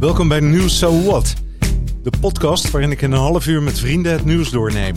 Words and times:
Welkom 0.00 0.28
bij 0.28 0.40
Nieuws 0.40 0.78
So 0.78 1.02
What, 1.02 1.34
de 2.02 2.12
podcast 2.20 2.70
waarin 2.70 2.90
ik 2.90 3.02
in 3.02 3.12
een 3.12 3.18
half 3.18 3.46
uur 3.46 3.62
met 3.62 3.78
vrienden 3.78 4.12
het 4.12 4.24
nieuws 4.24 4.50
doorneem. 4.50 4.94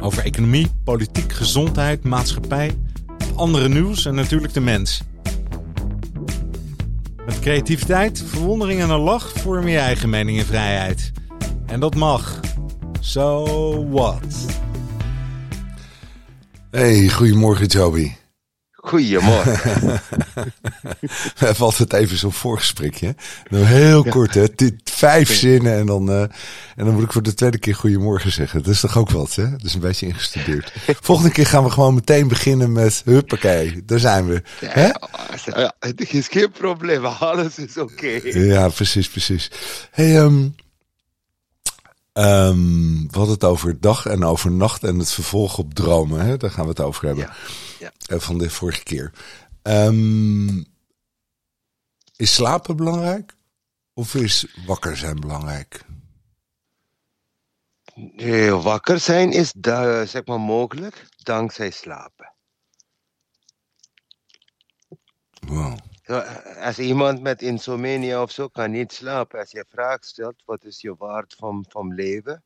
Over 0.00 0.24
economie, 0.24 0.70
politiek, 0.84 1.32
gezondheid, 1.32 2.04
maatschappij, 2.04 2.76
andere 3.34 3.68
nieuws 3.68 4.06
en 4.06 4.14
natuurlijk 4.14 4.52
de 4.52 4.60
mens. 4.60 5.02
Met 7.26 7.40
creativiteit, 7.40 8.22
verwondering 8.26 8.80
en 8.80 8.90
een 8.90 9.00
lach 9.00 9.32
vorm 9.32 9.68
je 9.68 9.78
eigen 9.78 10.10
mening 10.10 10.38
en 10.38 10.46
vrijheid. 10.46 11.12
En 11.66 11.80
dat 11.80 11.94
mag. 11.94 12.40
So 13.00 13.88
what? 13.88 14.46
Hey, 16.70 17.08
goedemorgen 17.08 17.66
Joby. 17.66 18.12
Goedemorgen. 18.80 20.00
We 20.34 20.50
hebben 21.46 21.64
altijd 21.64 21.92
even 21.92 22.16
zo'n 22.16 22.32
voorgesprekje. 22.32 23.14
Nou, 23.48 23.64
heel 23.64 24.04
kort, 24.04 24.34
hè? 24.34 24.44
Dit, 24.54 24.74
vijf 24.84 25.34
zinnen 25.34 25.78
en 25.78 25.86
dan, 25.86 26.10
uh, 26.10 26.20
en 26.20 26.84
dan 26.84 26.94
moet 26.94 27.02
ik 27.02 27.12
voor 27.12 27.22
de 27.22 27.34
tweede 27.34 27.58
keer 27.58 27.74
goedemorgen 27.74 28.32
zeggen. 28.32 28.62
Dat 28.62 28.72
is 28.72 28.80
toch 28.80 28.98
ook 28.98 29.10
wat, 29.10 29.34
hè? 29.34 29.50
Dat 29.50 29.64
is 29.64 29.74
een 29.74 29.80
beetje 29.80 30.06
ingestudeerd. 30.06 30.72
Volgende 31.00 31.30
keer 31.30 31.46
gaan 31.46 31.64
we 31.64 31.70
gewoon 31.70 31.94
meteen 31.94 32.28
beginnen 32.28 32.72
met 32.72 33.02
huppakee. 33.04 33.82
Daar 33.84 33.98
zijn 33.98 34.26
we. 34.26 34.42
Hè? 34.64 34.90
Ja, 35.44 35.74
het 35.78 36.12
is 36.12 36.28
geen 36.28 36.50
probleem. 36.50 37.04
Alles 37.18 37.58
is 37.58 37.76
oké. 37.76 37.92
Okay. 37.92 38.46
Ja, 38.46 38.68
precies, 38.68 39.08
precies. 39.08 39.50
Hey, 39.90 40.18
um, 40.18 40.54
um, 42.18 43.08
we 43.10 43.16
hadden 43.16 43.34
het 43.34 43.44
over 43.44 43.80
dag 43.80 44.06
en 44.06 44.24
over 44.24 44.50
nacht 44.50 44.84
en 44.84 44.98
het 44.98 45.10
vervolg 45.12 45.58
op 45.58 45.74
dromen. 45.74 46.20
Hè? 46.20 46.36
Daar 46.36 46.50
gaan 46.50 46.64
we 46.64 46.70
het 46.70 46.80
over 46.80 47.06
hebben. 47.06 47.24
Ja. 47.24 47.34
Ja. 47.78 47.92
Uh, 48.12 48.20
van 48.20 48.38
de 48.38 48.50
vorige 48.50 48.82
keer. 48.82 49.12
Um, 49.62 50.66
is 52.16 52.34
slapen 52.34 52.76
belangrijk? 52.76 53.36
Of 53.92 54.14
is 54.14 54.46
wakker 54.66 54.96
zijn 54.96 55.20
belangrijk? 55.20 55.84
Nee, 57.94 58.50
wakker 58.50 59.00
zijn 59.00 59.32
is 59.32 59.52
da, 59.56 60.04
zeg 60.04 60.24
maar 60.24 60.40
mogelijk 60.40 61.06
dankzij 61.16 61.70
slapen. 61.70 62.32
Wow. 65.40 65.78
Als 66.60 66.78
iemand 66.78 67.22
met 67.22 67.42
insomnia 67.42 68.22
of 68.22 68.30
zo 68.30 68.48
kan 68.48 68.70
niet 68.70 68.92
slapen, 68.92 69.38
als 69.38 69.50
je 69.50 69.64
vraag 69.68 70.04
stelt 70.04 70.42
wat 70.44 70.64
is 70.64 70.80
je 70.80 70.94
waard 70.96 71.34
van, 71.34 71.64
van 71.68 71.94
leven, 71.94 72.42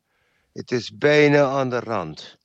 het 0.52 0.70
is 0.70 0.96
bijna 0.96 1.44
aan 1.44 1.70
de 1.70 1.80
rand. 1.80 2.38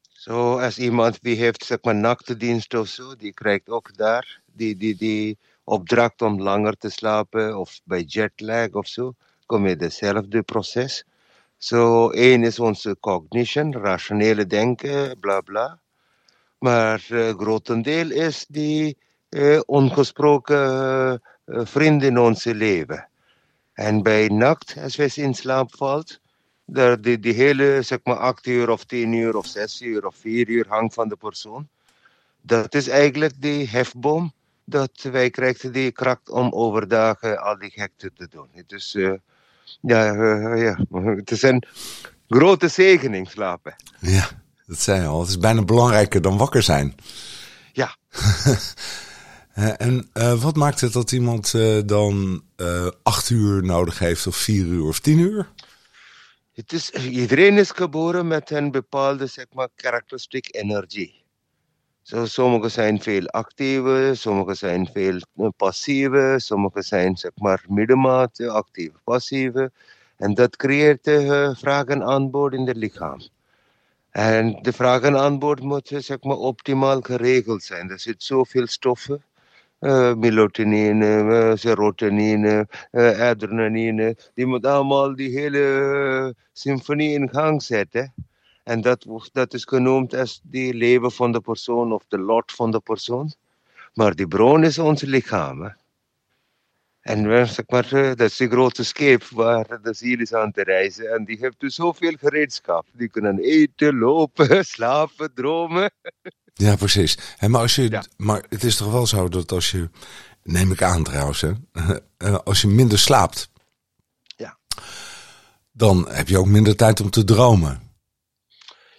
Zo, 0.00 0.58
als 0.58 0.78
iemand 0.78 1.22
die 1.22 1.36
heeft 1.36 1.64
zeg 1.64 1.78
maar 1.82 1.94
nachtdienst 1.94 2.74
of 2.74 2.86
zo, 2.88 3.16
die 3.16 3.32
krijgt 3.32 3.68
ook 3.68 3.96
daar 3.96 4.40
die, 4.46 4.76
die, 4.76 4.96
die 4.96 5.38
opdracht 5.64 6.22
om 6.22 6.42
langer 6.42 6.76
te 6.76 6.90
slapen 6.90 7.58
of 7.58 7.80
bij 7.84 8.02
jetlag 8.02 8.68
of 8.70 8.86
zo, 8.86 9.14
kom 9.46 9.66
je 9.66 9.76
hetzelfde 9.76 10.42
proces. 10.42 11.04
Zo, 11.56 12.10
één 12.10 12.42
is 12.42 12.58
onze 12.58 12.96
cognition, 13.00 13.72
rationele 13.72 14.46
denken, 14.46 15.18
bla 15.20 15.40
bla. 15.40 15.80
Maar 16.58 17.06
uh, 17.10 17.28
grotendeel 17.28 18.10
is 18.10 18.46
die 18.48 18.96
ongesproken 19.66 21.22
uh, 21.46 21.60
vriend 21.64 22.02
in 22.02 22.18
ons 22.18 22.44
leven. 22.44 23.08
En 23.72 24.02
bij 24.02 24.28
nacht, 24.28 24.74
als 24.82 24.96
we 24.96 25.12
in 25.14 25.34
slaap 25.34 25.76
valt, 25.76 26.20
de, 26.64 26.98
die, 27.00 27.18
die 27.18 27.32
hele 27.32 27.82
zeg 27.82 27.98
maar 28.04 28.16
acht 28.16 28.46
uur 28.46 28.70
of 28.70 28.84
tien 28.84 29.12
uur 29.12 29.36
of 29.36 29.46
zes 29.46 29.80
uur 29.80 30.06
of 30.06 30.16
vier 30.16 30.48
uur 30.48 30.66
hangt 30.68 30.94
van 30.94 31.08
de 31.08 31.16
persoon. 31.16 31.68
Dat 32.40 32.74
is 32.74 32.88
eigenlijk 32.88 33.32
die 33.42 33.68
hefboom 33.68 34.32
dat 34.64 34.90
wij 35.02 35.30
krijgen 35.30 35.72
die 35.72 35.92
kracht 35.92 36.30
om 36.30 36.52
overdag 36.52 37.22
al 37.22 37.58
die 37.58 37.70
gekte 37.70 38.12
te 38.16 38.28
doen. 38.30 38.48
Dus 38.66 38.94
uh, 38.94 39.12
ja, 39.80 40.14
uh, 40.14 40.62
ja, 40.62 40.78
het 41.16 41.30
is 41.30 41.42
een 41.42 41.64
grote 42.28 42.68
zegening 42.68 43.30
slapen. 43.30 43.76
Ja, 43.98 44.28
dat 44.66 44.78
zei 44.78 45.00
je 45.00 45.06
al. 45.06 45.20
Het 45.20 45.28
is 45.28 45.38
bijna 45.38 45.62
belangrijker 45.62 46.20
dan 46.20 46.36
wakker 46.36 46.62
zijn. 46.62 46.94
Ja. 47.72 47.96
en 49.54 50.08
uh, 50.14 50.42
wat 50.42 50.56
maakt 50.56 50.80
het 50.80 50.92
dat 50.92 51.12
iemand 51.12 51.54
dan 51.86 52.42
acht 53.02 53.30
uur 53.30 53.64
nodig 53.64 53.98
heeft 53.98 54.26
of 54.26 54.36
vier 54.36 54.66
uur 54.66 54.84
of 54.84 55.00
tien 55.00 55.18
uur? 55.18 55.52
Het 56.54 56.72
is, 56.72 56.90
iedereen 56.90 57.58
is 57.58 57.70
geboren 57.70 58.26
met 58.26 58.50
een 58.50 58.70
bepaalde 58.70 59.26
zeg 59.26 59.46
maar, 59.52 59.68
karakteristiek 59.74 60.54
energie. 60.54 61.24
Zo, 62.02 62.26
sommigen 62.26 62.70
zijn 62.70 63.02
veel 63.02 63.26
actieve, 63.26 64.12
sommigen 64.14 64.56
zijn 64.56 64.88
veel 64.92 65.20
passieve, 65.56 66.34
sommigen 66.36 66.82
zijn 66.82 67.16
zeg 67.16 67.30
maar 67.34 67.64
middenmate, 67.68 68.50
actieve, 68.50 68.96
passieve. 69.04 69.72
En 70.16 70.34
dat 70.34 70.56
creëert 70.56 71.06
uh, 71.06 71.54
vraag 71.54 71.84
en 71.84 72.02
aanbod 72.02 72.52
in 72.52 72.66
het 72.66 72.76
lichaam. 72.76 73.20
En 74.10 74.58
de 74.62 74.72
vraag 74.72 75.00
en 75.00 75.16
aanbod 75.16 75.60
moet 75.60 75.90
zeg 75.98 76.22
maar, 76.22 76.36
optimaal 76.36 77.00
geregeld 77.00 77.62
zijn. 77.62 77.90
Er 77.90 78.00
zit 78.00 78.22
zoveel 78.22 78.66
stoffen. 78.66 79.24
Uh, 79.84 80.14
melatonine, 80.16 81.04
uh, 81.04 81.56
serotonine, 81.56 82.66
uh, 82.92 83.20
adrenaline. 83.20 84.14
Die 84.34 84.46
moet 84.46 84.64
allemaal 84.66 85.14
die 85.14 85.28
hele 85.28 86.34
symfonie 86.52 87.12
in 87.12 87.28
gang 87.28 87.62
zetten. 87.62 88.14
En 88.62 88.80
dat, 88.80 89.06
dat 89.32 89.54
is 89.54 89.64
genoemd 89.64 90.14
als 90.14 90.40
die 90.42 90.74
leven 90.74 91.12
van 91.12 91.32
de 91.32 91.40
persoon 91.40 91.92
of 91.92 92.04
de 92.08 92.18
lot 92.18 92.52
van 92.52 92.70
de 92.70 92.80
persoon. 92.80 93.32
Maar 93.94 94.14
die 94.14 94.28
bron 94.28 94.64
is 94.64 94.78
ons 94.78 95.02
lichaam. 95.02 95.62
Hè? 95.62 95.70
En 97.00 97.48
zeg 97.48 97.64
maar, 97.68 97.88
dat 97.90 98.20
is 98.20 98.36
de 98.36 98.48
grote 98.48 98.84
scheep 98.84 99.24
waar 99.24 99.78
de 99.82 99.94
ziel 99.94 100.20
is 100.20 100.34
aan 100.34 100.52
te 100.52 100.62
reizen. 100.62 101.12
En 101.12 101.24
die 101.24 101.38
heeft 101.40 101.60
dus 101.60 101.74
zoveel 101.74 102.14
gereedschap. 102.18 102.86
Die 102.92 103.08
kunnen 103.08 103.38
eten, 103.38 103.98
lopen, 103.98 104.64
slapen, 104.74 105.34
dromen. 105.34 105.90
Ja, 106.54 106.76
precies. 106.76 107.18
En 107.38 107.50
maar, 107.50 107.60
als 107.60 107.74
je, 107.74 107.90
ja. 107.90 108.04
maar 108.16 108.44
het 108.48 108.64
is 108.64 108.76
toch 108.76 108.92
wel 108.92 109.06
zo 109.06 109.28
dat 109.28 109.52
als 109.52 109.70
je, 109.70 109.88
neem 110.42 110.72
ik 110.72 110.82
aan 110.82 111.02
trouwens, 111.02 111.40
hè, 111.40 111.52
als 112.44 112.60
je 112.60 112.68
minder 112.68 112.98
slaapt, 112.98 113.50
ja. 114.36 114.58
dan 115.72 116.08
heb 116.08 116.28
je 116.28 116.38
ook 116.38 116.46
minder 116.46 116.76
tijd 116.76 117.00
om 117.00 117.10
te 117.10 117.24
dromen. 117.24 117.82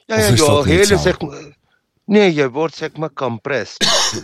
Ja, 0.05 0.17
ja, 0.17 0.27
je 0.27 0.63
hele, 0.63 0.97
zeg 0.97 1.19
maar, 1.19 1.57
nee, 2.05 2.33
je 2.33 2.49
wordt 2.49 2.75
zeg 2.75 2.95
maar 2.97 3.13
compressed. 3.13 3.87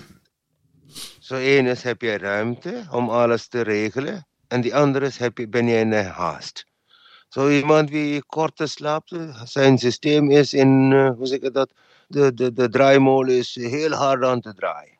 Zo 1.19 1.35
één 1.35 1.65
is 1.65 1.83
heb 1.83 2.01
je 2.01 2.17
ruimte 2.17 2.87
om 2.89 3.09
alles 3.09 3.47
te 3.47 3.61
regelen. 3.61 4.27
En 4.47 4.61
die 4.61 4.75
andere 4.75 5.05
is 5.05 5.17
heb 5.17 5.37
je, 5.37 5.47
ben 5.47 5.67
je 5.67 5.79
in 5.79 5.91
een 5.91 6.05
haast. 6.05 6.65
Zo 7.29 7.49
iemand 7.49 7.87
die 7.87 8.25
korter 8.25 8.67
slaapt, 8.67 9.15
zijn 9.43 9.77
systeem 9.77 10.31
is 10.31 10.53
in, 10.53 10.91
uh, 10.91 11.09
hoe 11.17 11.27
zeg 11.27 11.39
ik 11.39 11.53
dat, 11.53 11.71
de, 12.11 12.33
de, 12.33 12.53
de 12.53 12.69
draaimolen 12.69 13.37
is 13.37 13.55
heel 13.55 13.91
hard 13.91 14.23
aan 14.23 14.41
te 14.41 14.53
draaien. 14.53 14.99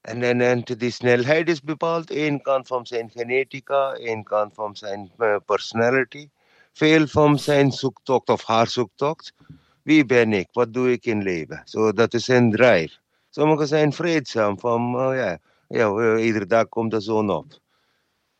En, 0.00 0.22
en, 0.22 0.40
en 0.40 0.62
die 0.62 0.90
snelheid 0.90 1.48
is 1.48 1.62
bepaald, 1.62 2.10
één 2.10 2.42
kant 2.42 2.66
van 2.66 2.86
zijn 2.86 3.10
genetica, 3.10 3.92
één 3.92 4.22
kant 4.22 4.54
van 4.54 4.76
zijn 4.76 5.12
uh, 5.18 5.36
personality 5.46 6.28
veel 6.74 7.06
van 7.06 7.38
zijn 7.38 7.72
zoektocht 7.72 8.28
of 8.28 8.44
haar 8.44 8.68
zoektocht. 8.68 9.34
Wie 9.82 10.06
ben 10.06 10.32
ik? 10.32 10.48
Wat 10.52 10.72
doe 10.72 10.92
ik 10.92 11.06
in 11.06 11.22
leven? 11.22 11.62
So, 11.64 11.92
dat 11.92 12.14
is 12.14 12.28
een 12.28 12.50
drive. 12.50 12.96
Sommigen 13.30 13.66
zijn 13.66 13.92
vreedzaam 13.92 14.58
van, 14.58 14.96
oh 14.96 15.14
ja, 15.14 15.38
ja, 15.68 16.16
iedere 16.16 16.46
dag 16.46 16.68
komt 16.68 16.90
de 16.90 17.00
zon 17.00 17.30
op. 17.30 17.62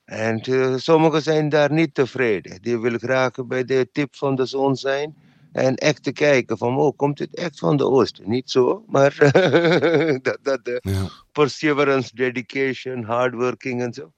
En 0.04 0.50
uh, 0.50 0.76
sommigen 0.76 1.22
zijn 1.22 1.48
daar 1.48 1.72
niet 1.72 1.94
tevreden. 1.94 2.62
Die 2.62 2.78
willen 2.78 3.00
graag 3.00 3.47
bij 3.47 3.65
de 3.65 3.88
tip 3.92 4.16
van 4.16 4.34
de 4.34 4.47
zon 4.47 4.76
zijn. 4.76 5.16
En 5.54 5.75
echt 5.75 6.03
te 6.03 6.12
kijken 6.12 6.59
van, 6.59 6.76
oh, 6.76 6.97
komt 6.97 7.19
het 7.19 7.34
echt 7.34 7.59
van 7.59 7.76
de 7.76 7.87
oosten? 7.87 8.28
Niet 8.28 8.50
zo, 8.50 8.84
maar 8.87 9.16
dat, 10.22 10.39
dat 10.42 10.65
de 10.65 10.78
ja. 10.83 11.09
perseverance, 11.33 12.15
dedication, 12.15 13.04
hardworking 13.04 13.83
en 13.83 13.92
zo. 13.92 14.12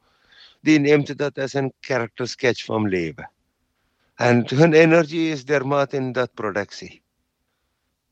Die 0.61 0.79
neemt 0.79 1.19
dat 1.19 1.39
als 1.39 1.53
een 1.53 1.73
character 1.81 2.29
sketch 2.29 2.65
van 2.65 2.89
leven. 2.89 3.31
En 4.15 4.55
hun 4.55 4.73
energie 4.73 5.31
is 5.31 5.45
dermate 5.45 5.97
in 5.97 6.13
dat 6.13 6.35
productie. 6.35 7.03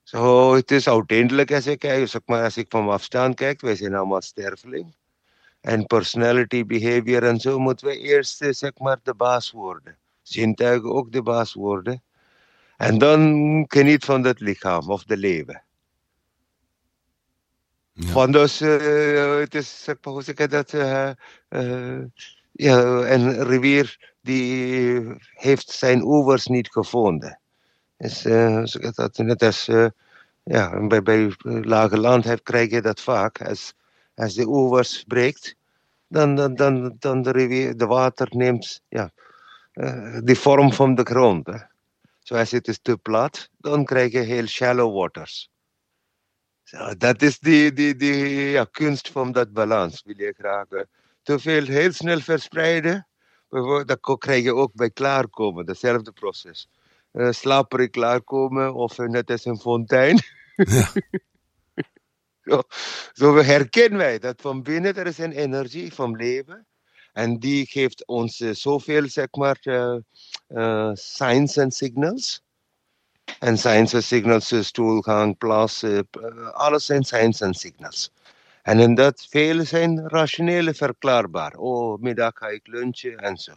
Zo, 0.03 0.17
so, 0.17 0.55
het 0.55 0.71
is 0.71 0.89
uiteindelijk 0.89 1.53
als 1.53 1.67
ik 1.67 1.79
kijk, 1.79 2.09
zeg 2.09 2.21
maar, 2.27 2.43
als 2.43 2.57
ik 2.57 2.67
van 2.69 2.89
afstand 2.89 3.35
kijk, 3.35 3.61
wij 3.61 3.77
zijn 3.77 3.95
allemaal 3.95 4.23
sterveling. 4.23 4.95
En 5.61 5.87
personality, 5.87 6.65
behavior 6.65 7.23
en 7.23 7.41
zo 7.41 7.59
moeten 7.59 7.87
we 7.87 7.99
eerst, 7.99 8.37
zeg 8.51 8.79
maar, 8.79 8.99
de 9.03 9.15
baas 9.15 9.51
worden. 9.51 9.97
Zintuigen 10.23 10.93
ook 10.93 11.13
de 11.13 11.23
baas 11.23 11.53
worden. 11.53 12.03
En 12.77 12.99
dan 12.99 13.65
geniet 13.69 14.05
van 14.05 14.25
het 14.25 14.41
lichaam 14.41 14.91
of 14.91 15.05
de 15.05 15.17
leven. 15.17 15.63
Ja. 17.93 18.07
Van 18.07 18.33
dus, 18.33 18.63
uh, 18.63 19.39
het 19.39 19.55
is, 19.55 19.85
zeg 19.85 19.97
maar, 20.03 20.13
hoe 20.13 20.23
zeg 20.23 20.35
ik 20.35 20.51
dat, 20.51 20.73
uh, 20.73 21.11
uh, 21.49 22.03
ja, 22.53 22.79
een 23.13 23.45
rivier 23.45 24.15
die 24.21 25.01
heeft 25.35 25.71
zijn 25.71 26.03
oevers 26.03 26.47
niet 26.47 26.69
gevonden. 26.73 27.39
Dus, 27.97 28.23
dat, 28.95 29.17
net 29.17 29.43
als 29.43 29.71
ja, 30.43 30.87
bij, 30.87 31.03
bij 31.03 31.33
lage 31.45 31.99
land 31.99 32.25
heb, 32.25 32.45
krijg 32.45 32.71
je 32.71 32.81
dat 32.83 33.01
vaak. 33.01 33.43
Als, 33.43 33.75
als 34.15 34.35
de 34.35 34.47
oevers 34.47 35.05
breekt, 35.07 35.57
dan, 36.09 36.35
dan, 36.35 36.55
dan, 36.55 36.97
dan 36.99 37.23
de, 37.23 37.31
rivier, 37.31 37.77
de 37.77 37.87
water 37.87 38.29
neemt 38.31 38.83
ja, 38.89 39.11
de 40.23 40.37
vorm 40.37 40.73
van 40.73 40.95
de 40.95 41.03
grond. 41.03 41.47
Hè. 41.47 41.59
Zoals 42.25 42.51
het 42.51 42.69
is 42.69 42.79
te 42.79 42.97
plat, 42.97 43.49
dan 43.59 43.85
krijg 43.85 44.13
je 44.13 44.19
heel 44.19 44.47
shallow 44.47 44.97
waters. 44.97 45.51
Dat 46.97 47.23
is 47.23 47.39
die, 47.39 47.73
die, 47.73 47.97
die 47.97 48.51
ja, 48.51 48.65
kunst 48.65 49.11
van 49.11 49.33
dat 49.33 49.53
balans, 49.53 50.03
wil 50.05 50.17
je 50.17 50.35
graag. 50.39 50.71
Uh, 50.71 50.81
te 51.23 51.39
veel 51.39 51.65
heel 51.65 51.93
snel 51.93 52.21
verspreiden, 52.21 53.09
dan 53.85 53.99
krijg 54.19 54.43
je 54.43 54.55
ook 54.55 54.75
bij 54.75 54.91
klaarkomen, 54.91 55.67
hetzelfde 55.67 56.13
proces. 56.13 56.69
Uh, 57.13 57.31
slaperig 57.31 57.91
klaarkomen 57.91 58.75
of 58.75 58.99
net 58.99 59.31
als 59.31 59.45
een 59.45 59.59
fontein. 59.59 60.19
Ja. 60.55 60.93
zo, 62.51 62.63
zo 63.13 63.37
herkennen 63.37 63.99
wij 63.99 64.19
dat 64.19 64.41
van 64.41 64.63
binnen 64.63 64.95
er 64.95 65.07
is 65.07 65.19
een 65.19 65.33
energie 65.33 65.93
van 65.93 66.17
leven. 66.17 66.67
En 67.15 67.39
die 67.39 67.67
geeft 67.67 68.07
ons 68.07 68.41
uh, 68.41 68.55
zoveel, 68.55 69.09
zeg 69.09 69.29
maar, 69.31 69.59
uh, 69.63 69.97
uh, 70.49 70.91
signs 70.95 71.57
en 71.57 71.71
signals. 71.71 72.43
En 73.39 73.59
signs 73.59 73.93
en 73.93 74.03
signals, 74.03 74.53
stoelgang, 74.67 75.39
plas, 75.39 75.85
alles 76.53 76.87
zijn 76.87 77.05
signs 77.05 77.41
en 77.41 77.55
signals. 77.55 78.11
En 78.63 78.79
in 78.79 78.95
dat 78.95 79.27
vele 79.31 79.65
zijn 79.65 80.09
rationele 80.09 80.75
verklaarbaar. 80.75 81.57
Oh, 81.57 82.01
middag 82.01 82.33
ga 82.35 82.49
ik 82.49 82.67
lunchen 82.67 83.17
en 83.17 83.37
zo. 83.37 83.53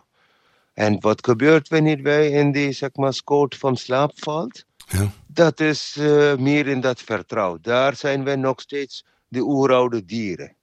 En 0.74 1.00
wat 1.00 1.26
gebeurt 1.26 1.68
wanneer 1.68 2.02
wij 2.02 2.30
in 2.30 2.52
die 2.52 2.72
zeg 2.72 2.90
maar, 2.94 3.14
scoot 3.14 3.56
van 3.56 3.78
slaap 3.78 4.12
valt? 4.16 4.66
Ja. 4.88 5.12
Dat 5.28 5.60
is 5.60 5.96
uh, 6.00 6.36
meer 6.36 6.68
in 6.68 6.82
dat 6.82 7.02
vertrouwen. 7.02 7.62
Daar 7.62 7.96
zijn 7.96 8.24
wij 8.24 8.36
nog 8.36 8.62
steeds 8.62 9.06
de 9.28 9.40
oeroude 9.40 10.06
dieren. 10.06 10.57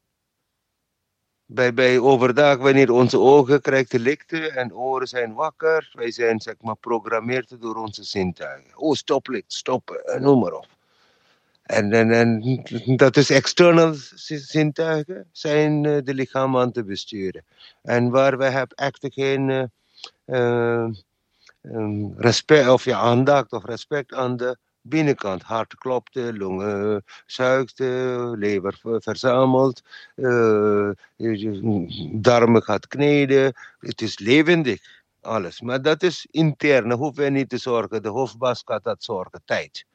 Bij, 1.46 1.74
bij 1.74 1.98
overdag, 1.98 2.58
wanneer 2.58 2.90
onze 2.90 3.18
ogen 3.18 3.60
krijgen 3.60 4.00
lichten 4.00 4.52
en 4.52 4.74
oren 4.74 5.08
zijn 5.08 5.34
wakker, 5.34 5.90
wij 5.92 6.10
zijn 6.10 6.40
zeg 6.40 6.54
maar 6.60 6.76
programmeerd 6.76 7.60
door 7.60 7.76
onze 7.76 8.04
zintuigen. 8.04 8.78
Oh, 8.78 8.94
stoplicht, 8.94 9.52
stoppen, 9.52 10.22
noem 10.22 10.40
maar 10.40 10.52
op. 10.52 10.66
En, 11.62 11.92
en, 11.92 12.10
en 12.10 12.96
dat 12.96 13.16
is 13.16 13.30
external 13.30 13.94
zintuigen, 14.24 15.28
zijn 15.32 15.84
uh, 15.84 15.98
de 16.04 16.14
lichaam 16.14 16.56
aan 16.56 16.72
te 16.72 16.84
besturen. 16.84 17.44
En 17.82 18.10
waar 18.10 18.38
we 18.38 18.44
hebben 18.44 18.76
echt 18.76 19.06
geen 19.10 19.70
uh, 20.26 20.86
um, 21.62 22.14
respect, 22.16 22.68
of 22.68 22.84
ja, 22.84 22.98
aandacht 22.98 23.52
of 23.52 23.64
respect 23.64 24.14
aan 24.14 24.36
de 24.36 24.56
binnenkant. 24.86 25.42
Hart 25.42 25.74
klopte, 25.74 26.36
longen 26.36 27.04
zuigde, 27.26 28.34
lever 28.36 28.78
verzameld, 28.82 29.82
uh, 30.16 30.90
darmen 32.12 32.62
gaat 32.62 32.86
kneden. 32.86 33.52
Het 33.78 34.00
is 34.00 34.18
levendig, 34.18 35.02
alles. 35.20 35.60
Maar 35.60 35.82
dat 35.82 36.02
is 36.02 36.26
interne, 36.30 36.94
hoeven 36.94 37.24
we 37.24 37.30
niet 37.30 37.48
te 37.48 37.58
zorgen. 37.58 38.02
De 38.02 38.08
hoofdbas 38.08 38.62
gaat 38.64 38.84
dat 38.84 39.04
zorgen, 39.04 39.42
tijd. 39.44 39.86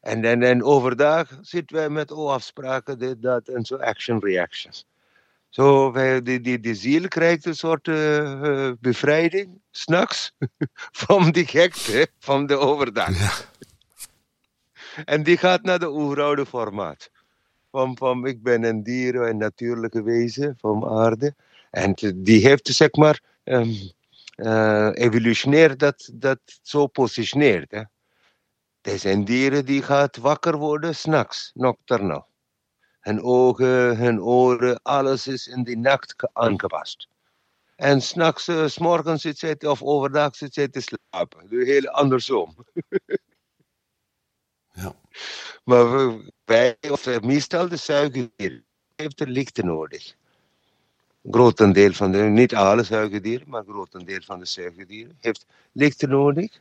En, 0.00 0.24
en, 0.24 0.42
en 0.42 0.62
overdag 0.62 1.38
zitten 1.40 1.76
wij 1.76 1.88
met 1.88 2.10
oh, 2.10 2.32
afspraken, 2.32 2.98
dit, 2.98 3.22
dat 3.22 3.48
en 3.48 3.64
zo, 3.64 3.76
action, 3.76 4.18
reactions. 4.18 4.86
Zo, 5.50 5.92
wij, 5.92 6.22
die, 6.22 6.40
die, 6.40 6.60
die 6.60 6.74
ziel 6.74 7.08
krijgt 7.08 7.44
een 7.44 7.54
soort 7.54 7.88
uh, 7.88 8.72
bevrijding, 8.80 9.60
s'nachts, 9.70 10.32
van 11.04 11.30
die 11.30 11.46
gekte 11.46 12.08
van 12.18 12.46
de 12.46 12.56
overdag. 12.56 13.18
Ja. 13.18 13.32
En 15.04 15.22
die 15.22 15.36
gaat 15.36 15.62
naar 15.62 15.78
de 15.78 15.90
oeroude 15.90 16.46
formaat. 16.46 17.10
Van, 17.70 17.96
van 17.96 18.26
ik 18.26 18.42
ben 18.42 18.62
een 18.62 18.82
dier, 18.82 19.14
een 19.14 19.36
natuurlijke 19.36 20.02
wezen 20.02 20.56
van 20.58 20.88
aarde. 20.88 21.34
En 21.70 21.94
die 22.14 22.46
heeft 22.46 22.68
zeg 22.68 22.92
maar 22.92 23.20
um, 23.44 23.76
uh, 24.36 24.90
evolutionair 24.92 25.76
dat, 25.76 26.10
dat 26.12 26.38
zo 26.62 26.86
positioneerd. 26.86 27.70
Hè. 27.70 27.82
Er 28.80 28.98
zijn 28.98 29.24
dieren 29.24 29.64
die 29.64 29.82
gaat 29.82 30.16
wakker 30.16 30.56
worden 30.56 30.94
s'nachts, 30.94 31.50
nocturnaal. 31.54 32.29
Hun 33.00 33.22
ogen, 33.22 33.96
hun 33.96 34.22
oren, 34.22 34.82
alles 34.82 35.26
is 35.26 35.46
in 35.46 35.62
die 35.62 35.78
nacht 35.78 36.14
aangepast. 36.32 37.08
En 37.76 38.00
s'nachts, 38.00 38.48
uh, 38.48 38.66
s 38.66 38.78
morgens 38.78 39.22
zit 39.22 39.38
zij, 39.38 39.56
of 39.60 39.82
overdag 39.82 40.36
zit 40.36 40.54
zij 40.54 40.68
te 40.68 40.80
slapen. 40.80 41.48
Dus 41.48 41.64
heel 41.64 41.88
andersom. 41.88 42.56
ja. 44.72 44.94
Maar 45.64 46.16
wij, 46.44 46.76
of 46.90 47.20
meestal 47.20 47.68
de 47.68 47.76
zuigerdier, 47.76 48.62
heeft 48.96 49.20
er 49.20 49.28
lichten 49.28 49.66
nodig. 49.66 50.14
Grotendeel 51.22 51.92
van 51.92 52.12
de, 52.12 52.18
niet 52.18 52.54
alle 52.54 52.82
zuigerdieren, 52.82 53.48
maar 53.48 53.64
grotendeel 53.64 54.22
van 54.22 54.38
de 54.38 54.44
zuigerdieren 54.44 55.16
heeft 55.20 55.46
lichten 55.72 56.08
nodig. 56.08 56.60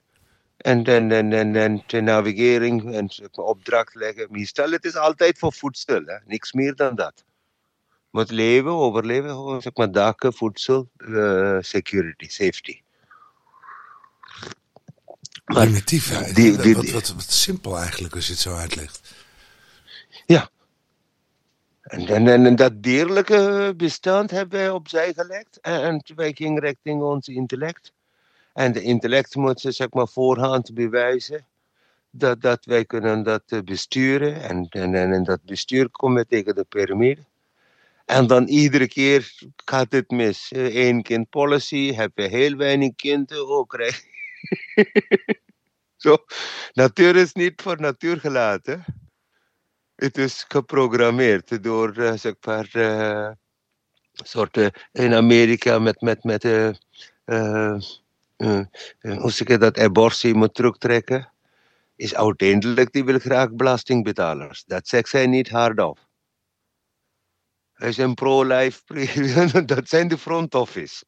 En, 0.59 0.83
en, 0.83 1.11
en, 1.11 1.33
en, 1.33 1.55
en 1.55 1.83
de 1.87 2.01
navigering 2.01 2.93
en 2.93 3.09
opdracht 3.31 3.95
leggen. 3.95 4.27
Meestal, 4.29 4.71
het 4.71 4.85
is 4.85 4.95
altijd 4.95 5.37
voor 5.37 5.53
voedsel, 5.53 6.03
hè? 6.05 6.17
niks 6.25 6.53
meer 6.53 6.75
dan 6.75 6.95
dat. 6.95 7.23
Moet 8.11 8.31
leven, 8.31 8.71
overleven, 8.71 9.61
zeg 9.61 9.75
maar 9.75 9.91
daken, 9.91 10.33
voedsel, 10.33 10.89
uh, 10.97 11.57
security, 11.59 12.27
safety. 12.27 12.81
Primitief, 15.43 16.09
ja. 16.09 16.33
Die, 16.33 16.57
die, 16.57 16.75
wat, 16.75 16.89
wat, 16.89 17.07
wat, 17.07 17.31
simpel 17.31 17.77
eigenlijk 17.77 18.15
als 18.15 18.25
je 18.25 18.31
het 18.31 18.41
zo 18.41 18.55
uitlegt. 18.55 19.13
Ja. 20.25 20.49
En, 21.81 22.27
en, 22.27 22.45
en 22.45 22.55
dat 22.55 22.83
dierlijke 22.83 23.73
bestand 23.77 24.31
hebben 24.31 24.59
wij 24.59 24.69
opzij 24.69 25.13
gelegd. 25.13 25.59
En 25.61 26.03
wij 26.15 26.33
gingen 26.33 26.61
richting 26.61 27.01
ons 27.01 27.27
intellect. 27.27 27.93
En 28.53 28.71
de 28.71 28.81
intellect 28.81 29.35
moet 29.35 29.59
ze 29.59 29.71
zeg 29.71 29.89
maar 29.89 30.07
voorhand 30.07 30.73
bewijzen 30.73 31.47
dat, 32.11 32.41
dat 32.41 32.65
wij 32.65 32.85
kunnen 32.85 33.23
dat 33.23 33.43
eh, 33.45 33.59
besturen. 33.59 34.41
En, 34.41 34.67
en, 34.69 34.95
en 34.95 35.23
dat 35.23 35.43
bestuur 35.43 35.89
we 35.91 36.25
tegen 36.25 36.55
de 36.55 36.63
piramide. 36.63 37.21
En 38.05 38.27
dan 38.27 38.47
iedere 38.47 38.87
keer 38.87 39.33
gaat 39.65 39.91
het 39.91 40.09
mis. 40.09 40.51
Eén 40.55 41.01
kind 41.01 41.29
policy, 41.29 41.93
heb 41.93 42.11
je 42.15 42.27
heel 42.27 42.55
weinig 42.55 42.95
kinderen 42.95 43.47
ook. 43.47 43.77
Zo, 45.95 46.17
natuur 46.73 47.15
is 47.15 47.33
niet 47.33 47.61
voor 47.61 47.79
natuur 47.81 48.19
gelaten. 48.19 48.85
Het 49.95 50.17
is 50.17 50.45
geprogrammeerd 50.47 51.63
door, 51.63 51.97
uh, 51.97 52.13
zeg 52.13 52.33
maar, 52.45 52.69
uh, 52.73 53.31
soorten 54.13 54.71
in 54.91 55.13
Amerika 55.13 55.79
met, 55.79 56.01
met, 56.01 56.23
met 56.23 56.43
uh, 58.39 58.61
hoe 59.17 59.31
zeg 59.31 59.47
je 59.47 59.57
dat, 59.57 59.79
abortie 59.79 60.33
moet 60.33 60.53
terugtrekken, 60.53 61.33
is 61.95 62.15
uiteindelijk, 62.15 62.91
die 62.91 63.03
wil 63.03 63.19
graag 63.19 63.51
belastingbetalers. 63.51 64.63
Dat 64.65 64.87
zegt 64.87 65.09
zij 65.09 65.27
niet 65.27 65.49
hardop. 65.49 66.07
Hij 67.73 67.89
is 67.89 67.97
een 67.97 68.13
pro-life, 68.13 68.81
dat 69.65 69.89
zijn 69.89 70.07
de 70.07 70.17
front 70.17 70.55
office. 70.55 71.05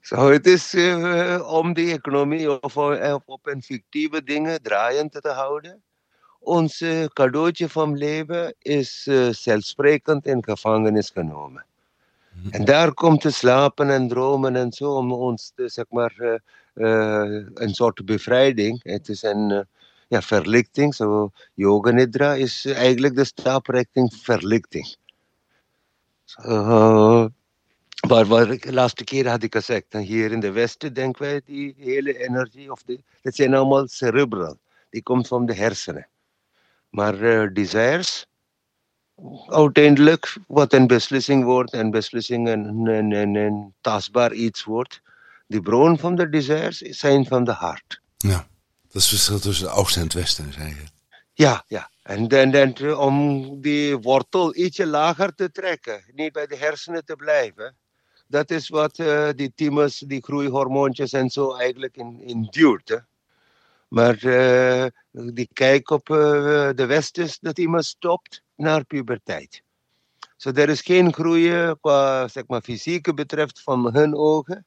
Zo, 0.00 0.14
so, 0.14 0.30
het 0.30 0.46
is 0.46 0.74
uh, 0.74 1.52
om 1.52 1.72
die 1.72 1.92
economie 1.92 2.60
of, 2.62 2.76
of 2.76 3.22
op 3.24 3.46
een 3.46 3.62
fictieve 3.62 4.22
dingen 4.24 4.62
draaiend 4.62 5.12
te 5.12 5.28
houden. 5.28 5.82
Ons 6.38 6.84
cadeautje 7.12 7.68
van 7.68 7.96
leven 7.96 8.54
is 8.58 9.06
uh, 9.06 9.28
zelfsprekend 9.28 10.26
in 10.26 10.44
gevangenis 10.44 11.10
genomen. 11.10 11.66
En 12.50 12.64
daar 12.64 12.94
komt 12.94 13.20
te 13.20 13.30
slapen 13.30 13.90
en 13.90 14.08
dromen 14.08 14.56
en 14.56 14.72
zo 14.72 14.90
om 14.96 15.12
ons 15.12 15.52
te, 15.54 15.68
zeg 15.68 15.84
maar, 15.88 16.14
uh, 16.18 16.34
uh, 16.74 17.46
een 17.54 17.74
soort 17.74 18.04
bevrijding. 18.04 18.80
Het 18.82 19.08
is 19.08 19.22
een 19.22 19.50
uh, 19.50 19.60
ja, 20.08 20.22
verlichting. 20.22 20.94
Zo, 20.94 21.30
yoga 21.54 21.90
nidra 21.90 22.34
is 22.34 22.64
eigenlijk 22.64 23.14
de 23.14 23.24
stap 23.24 23.66
richting 23.66 24.14
verlichting. 24.14 24.96
Maar 28.08 28.26
wat 28.26 28.62
de 28.62 28.72
laatste 28.72 29.04
keer 29.04 29.28
had 29.28 29.42
ik 29.42 29.54
gezegd, 29.54 29.92
hier 29.92 30.32
in 30.32 30.40
de 30.40 30.50
Westen 30.50 30.94
denken 30.94 31.22
wij 31.22 31.40
die 31.44 31.74
hele 31.78 32.18
energie, 32.18 32.70
of 32.70 32.82
die, 32.82 33.04
dat 33.22 33.34
zijn 33.34 33.54
allemaal 33.54 33.88
cerebral. 33.88 34.58
Die 34.90 35.02
komt 35.02 35.28
van 35.28 35.46
de 35.46 35.54
hersenen. 35.54 36.08
Maar 36.90 37.52
desires, 37.52 38.26
uiteindelijk 39.46 40.36
wat 40.46 40.72
een 40.72 40.86
beslissing 40.86 41.44
wordt, 41.44 41.72
en 41.72 41.90
beslissing 41.90 42.48
een, 42.48 42.86
een, 42.86 43.12
een, 43.12 43.34
een 43.34 43.74
tastbaar 43.80 44.32
iets 44.32 44.64
wordt, 44.64 45.00
de 45.46 45.60
bron 45.60 45.98
van 45.98 46.14
de 46.14 46.28
desires 46.28 46.78
zijn 46.78 47.26
van 47.26 47.44
de 47.44 47.52
hart. 47.52 48.00
Ja, 48.16 48.46
dat 48.88 49.02
is 49.02 49.02
het 49.02 49.08
verschil 49.08 49.38
tussen 49.38 49.72
oosten 49.72 50.00
en 50.00 50.06
het 50.06 50.16
westen, 50.16 50.52
zeg 50.52 50.68
je. 50.68 50.84
Ja, 51.32 51.64
ja. 51.66 51.90
En, 52.02 52.28
en, 52.28 52.54
en 52.54 52.96
om 52.96 53.60
die 53.60 53.96
wortel 53.96 54.56
ietsje 54.56 54.86
lager 54.86 55.34
te 55.34 55.50
trekken, 55.50 56.04
niet 56.12 56.32
bij 56.32 56.46
de 56.46 56.56
hersenen 56.56 57.04
te 57.04 57.16
blijven. 57.16 57.76
Dat 58.26 58.50
is 58.50 58.68
wat 58.68 58.98
uh, 58.98 59.28
die 59.36 59.52
thymus, 59.54 59.98
die 59.98 60.22
groeihormoontjes 60.22 61.12
en 61.12 61.30
zo 61.30 61.54
eigenlijk 61.54 61.96
in, 61.96 62.20
in 62.20 62.46
duurt. 62.50 62.88
Hè. 62.88 62.96
Maar 63.88 64.24
uh, 64.24 64.86
die 65.10 65.48
kijk 65.52 65.90
op 65.90 66.08
uh, 66.08 66.16
de 66.74 66.86
westers, 66.86 67.38
dat 67.38 67.58
iemand 67.58 67.84
stopt 67.84 68.42
naar 68.56 68.84
puberteit. 68.84 69.62
So 70.36 70.50
er 70.50 70.68
is 70.68 70.80
geen 70.80 71.12
groei 71.12 71.74
qua 71.80 72.28
zeg 72.28 72.46
maar, 72.46 72.62
fysieke 72.62 73.14
betreft 73.14 73.62
van 73.62 73.92
hun 73.94 74.14
ogen 74.16 74.66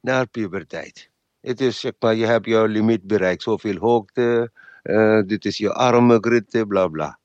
naar 0.00 0.26
puberteit. 0.26 1.10
Het 1.40 1.60
is 1.60 1.80
zeg 1.80 1.92
maar, 1.98 2.14
je 2.14 2.26
hebt 2.26 2.46
jouw 2.46 2.66
limiet 2.66 3.02
bereikt, 3.02 3.42
zoveel 3.42 3.76
hoogte, 3.76 4.50
uh, 4.82 5.22
dit 5.26 5.44
is 5.44 5.56
je 5.56 5.72
armengritten, 5.72 6.66
bla 6.66 6.88
bla. 6.88 7.18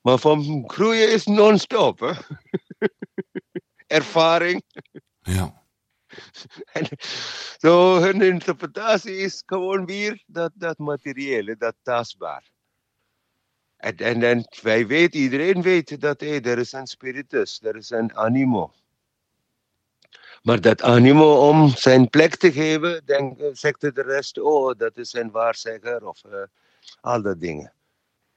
Maar 0.00 0.18
van 0.18 0.64
groeien 0.66 1.12
is 1.12 1.26
non-stop. 1.26 2.00
Ervaring. 3.86 4.62
Ja. 5.22 5.59
en 6.72 6.86
zo 7.58 8.00
hun 8.00 8.22
interpretatie 8.22 9.16
is 9.16 9.42
gewoon 9.46 9.86
weer 9.86 10.22
dat, 10.26 10.52
dat 10.54 10.78
materiële, 10.78 11.56
dat 11.56 11.74
tastbaar. 11.82 12.50
En, 13.76 13.96
en, 13.96 14.22
en 14.22 14.48
wij 14.62 14.86
weten, 14.86 15.20
iedereen 15.20 15.62
weet 15.62 16.00
dat 16.00 16.20
hey, 16.20 16.42
er 16.42 16.58
is 16.58 16.72
een 16.72 16.86
spiritus, 16.86 17.60
er 17.62 17.76
is 17.76 17.90
een 17.90 18.16
animo. 18.16 18.72
Maar 20.42 20.60
dat 20.60 20.82
animo 20.82 21.48
om 21.48 21.68
zijn 21.68 22.08
plek 22.08 22.36
te 22.36 22.52
geven, 22.52 23.02
denk, 23.04 23.40
zegt 23.52 23.80
de 23.80 23.92
rest, 23.94 24.38
oh, 24.38 24.78
dat 24.78 24.96
is 24.96 25.12
een 25.12 25.30
waarzegger 25.30 26.06
of 26.06 26.22
uh, 26.24 26.42
al 27.00 27.22
dat 27.22 27.40
dingen. 27.40 27.72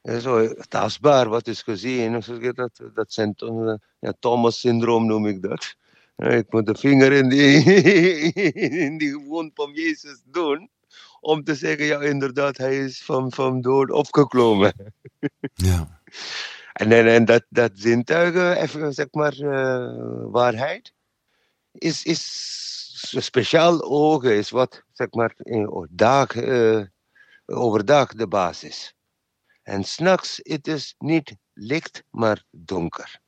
En 0.01 0.21
zo 0.21 0.53
tastbaar, 0.53 1.29
wat 1.29 1.47
is 1.47 1.61
gezien, 1.61 2.23
dat, 2.53 2.79
dat 2.93 3.13
zijn 3.13 3.33
uh, 3.37 3.73
ja, 3.99 4.13
Thomas-syndroom 4.19 5.05
noem 5.05 5.27
ik 5.27 5.41
dat. 5.41 5.75
Ik 6.15 6.51
moet 6.51 6.65
de 6.65 6.75
vinger 6.75 7.11
in 7.11 7.29
die, 7.29 7.63
in 8.87 8.97
die 8.97 9.17
wond 9.17 9.51
van 9.53 9.71
Jezus 9.73 10.21
doen. 10.25 10.69
Om 11.19 11.43
te 11.43 11.55
zeggen, 11.55 11.85
ja 11.85 12.01
inderdaad, 12.01 12.57
hij 12.57 12.77
is 12.77 13.03
van, 13.03 13.31
van 13.31 13.61
dood 13.61 13.91
opgeklommen. 13.91 14.73
Ja. 15.53 16.01
En, 16.73 16.91
en, 16.91 17.07
en 17.07 17.25
dat, 17.25 17.45
dat 17.49 17.71
zintuigen, 17.73 18.57
even 18.57 18.93
zeg 18.93 19.07
maar, 19.11 19.37
uh, 19.37 20.23
waarheid, 20.31 20.93
is, 21.71 22.03
is 22.03 23.13
speciaal 23.17 23.81
ogen, 23.81 24.35
is 24.35 24.49
wat 24.49 24.83
zeg 24.93 25.11
maar 25.11 25.33
in, 25.37 25.87
dag, 25.89 26.35
uh, 26.35 26.85
overdag 27.45 28.13
de 28.13 28.27
basis. 28.27 28.95
En 29.63 29.83
s'nachts, 29.83 30.39
het 30.43 30.67
is 30.67 30.95
niet 30.97 31.35
licht, 31.53 32.03
maar 32.09 32.43
donker. 32.49 33.21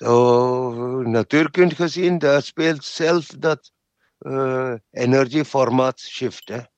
Zo, 0.00 1.02
natuurkundig 1.02 1.76
gezien, 1.76 2.18
daar 2.18 2.42
speelt 2.42 2.84
zelf 2.84 3.26
dat 3.26 3.72
uh, 4.20 4.74
energieformaat 4.90 6.00
shiften. 6.00 6.70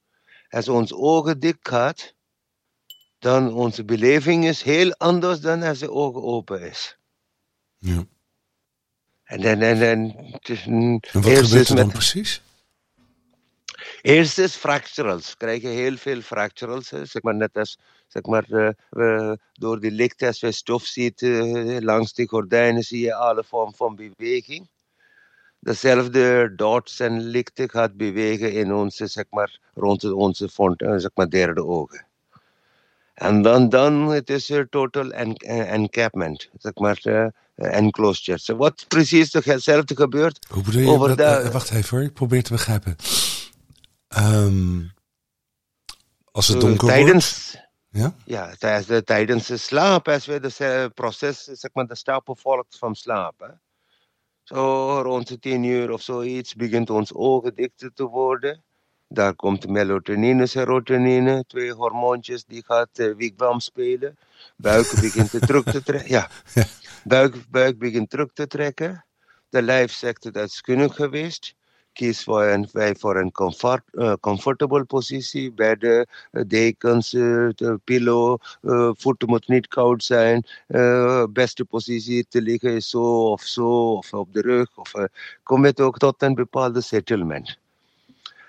Als 0.48 0.68
ons 0.68 0.92
ogen 0.92 1.40
dik 1.40 1.58
gaat, 1.60 2.14
dan 3.18 3.52
onze 3.52 3.84
beleving 3.84 4.44
is 4.44 4.62
heel 4.62 4.92
anders 4.92 5.40
dan 5.40 5.62
als 5.62 5.78
de 5.78 5.90
ogen 5.90 6.22
open 6.22 6.60
is. 6.62 6.98
Ja. 7.78 8.04
En, 9.22 9.42
en, 9.42 9.62
en, 9.62 9.82
en, 9.82 10.10
en 10.64 10.92
wat 11.00 11.08
gebeurt 11.08 11.68
er 11.68 11.76
dan 11.76 11.86
met, 11.86 11.92
precies? 11.92 12.42
Eerst 14.00 14.38
is 14.38 14.54
fractals. 14.54 15.36
Krijg 15.36 15.62
je 15.62 15.68
heel 15.68 15.96
veel 15.96 16.20
fractals. 16.20 16.88
Zeg 16.88 17.22
maar 17.22 17.34
net 17.34 17.56
als 17.56 17.78
zeg 18.12 18.22
maar, 18.22 18.74
uh, 18.90 19.32
door 19.52 19.80
die 19.80 19.90
licht 19.90 20.22
als 20.22 20.40
je 20.40 20.52
stof 20.52 20.84
ziet 20.84 21.22
uh, 21.22 21.80
langs 21.80 22.12
die 22.12 22.28
gordijnen 22.28 22.82
zie 22.82 23.00
je 23.00 23.14
alle 23.14 23.44
vorm 23.44 23.74
van 23.74 23.96
beweging. 23.96 24.68
Dezelfde 25.58 26.52
dots 26.56 27.00
en 27.00 27.20
lichten 27.20 27.70
gaat 27.70 27.96
bewegen 27.96 28.52
in 28.52 28.72
onze, 28.72 29.06
zeg 29.06 29.24
maar, 29.30 29.58
rond 29.74 30.04
onze 30.04 30.48
font, 30.48 30.82
uh, 30.82 30.96
zeg 30.96 31.10
maar, 31.14 31.30
derde 31.30 31.64
ogen. 31.64 32.06
En 33.14 33.42
dan, 33.42 33.68
dan 33.68 34.10
het 34.10 34.30
is 34.30 34.50
er 34.50 34.68
total 34.68 35.10
en, 35.10 35.34
encampment, 35.66 36.48
zeg 36.58 36.74
maar, 36.74 37.32
enclosure. 37.54 38.38
So 38.38 38.56
wat 38.56 38.84
precies 38.88 39.32
hetzelfde 39.32 39.96
gebeurt. 39.96 40.46
Hoe 40.50 40.62
bedoel 40.62 40.80
je? 40.80 40.88
Over 40.88 41.16
de, 41.16 41.48
wacht 41.52 41.70
even 41.70 41.96
hoor, 41.96 42.06
ik 42.06 42.14
probeer 42.14 42.42
te 42.42 42.52
begrijpen. 42.52 42.96
Um, 44.18 44.92
als 46.32 46.48
het 46.48 46.60
donker 46.60 46.88
tijdens, 46.88 47.50
wordt? 47.52 47.61
Ja? 47.92 48.14
Ja, 48.24 48.54
tijdens 48.58 48.86
de, 48.86 49.04
tijdens 49.04 49.46
de 49.46 49.56
slaap, 49.56 50.08
als 50.08 50.26
we 50.26 50.32
het 50.32 50.94
proces, 50.94 51.42
zeg 51.44 51.70
maar, 51.72 51.86
de 51.86 51.94
stapel 51.94 52.36
volgt 52.36 52.78
van 52.78 52.94
slaap. 52.94 53.56
Zo 54.42 55.00
rond 55.02 55.28
de 55.28 55.38
tien 55.38 55.64
uur 55.64 55.90
of 55.90 56.02
zoiets 56.02 56.54
begint 56.54 56.90
ons 56.90 57.14
ogen 57.14 57.54
dichter 57.54 57.92
te 57.92 58.04
worden. 58.04 58.62
Daar 59.08 59.34
komt 59.34 59.68
melatonine, 59.68 60.46
serotonine, 60.46 61.44
twee 61.46 61.72
hormoontjes 61.72 62.44
die 62.44 62.64
gaat 62.64 62.98
uh, 62.98 63.14
wigwam 63.14 63.60
spelen. 63.60 64.18
Buik 64.56 64.90
begint 65.00 65.30
te 65.30 65.38
terug 65.38 65.64
te 65.64 65.82
trekken. 65.82 66.10
Ja. 66.16 66.28
Buik, 67.04 67.34
buik 67.50 67.78
begint 67.78 68.10
terug 68.10 68.32
te 68.32 68.46
trekken. 68.46 69.04
De 69.48 69.62
lijf 69.62 69.92
zegt 69.92 70.32
dat 70.32 70.48
is 70.48 70.60
genoeg 70.60 70.94
geweest 70.94 71.54
kies 71.92 72.24
voor 72.24 72.42
een, 72.42 72.68
wij 72.72 72.94
voor 72.94 73.16
een 73.16 73.32
comfort, 73.32 73.82
uh, 73.92 74.12
comfortable 74.20 74.84
positie. 74.84 75.52
Bedden, 75.52 76.06
uh, 76.32 76.42
dekens, 76.46 77.10
de 77.10 77.80
pillow, 77.84 78.38
voeten 78.98 79.28
moeten 79.28 79.54
niet 79.54 79.68
koud 79.68 80.04
zijn. 80.04 80.46
beste 81.32 81.64
positie 81.64 82.26
te 82.28 82.42
liggen 82.42 82.72
is 82.72 82.90
zo 82.90 83.30
of 83.30 83.42
zo, 83.42 83.92
of 83.92 84.12
op 84.12 84.32
de 84.32 84.40
rug. 84.40 84.68
Of, 84.76 84.92
kom 85.42 85.64
het 85.64 85.80
ook 85.80 85.98
tot 85.98 86.22
een 86.22 86.34
bepaalde 86.34 86.80
settlement. 86.80 87.58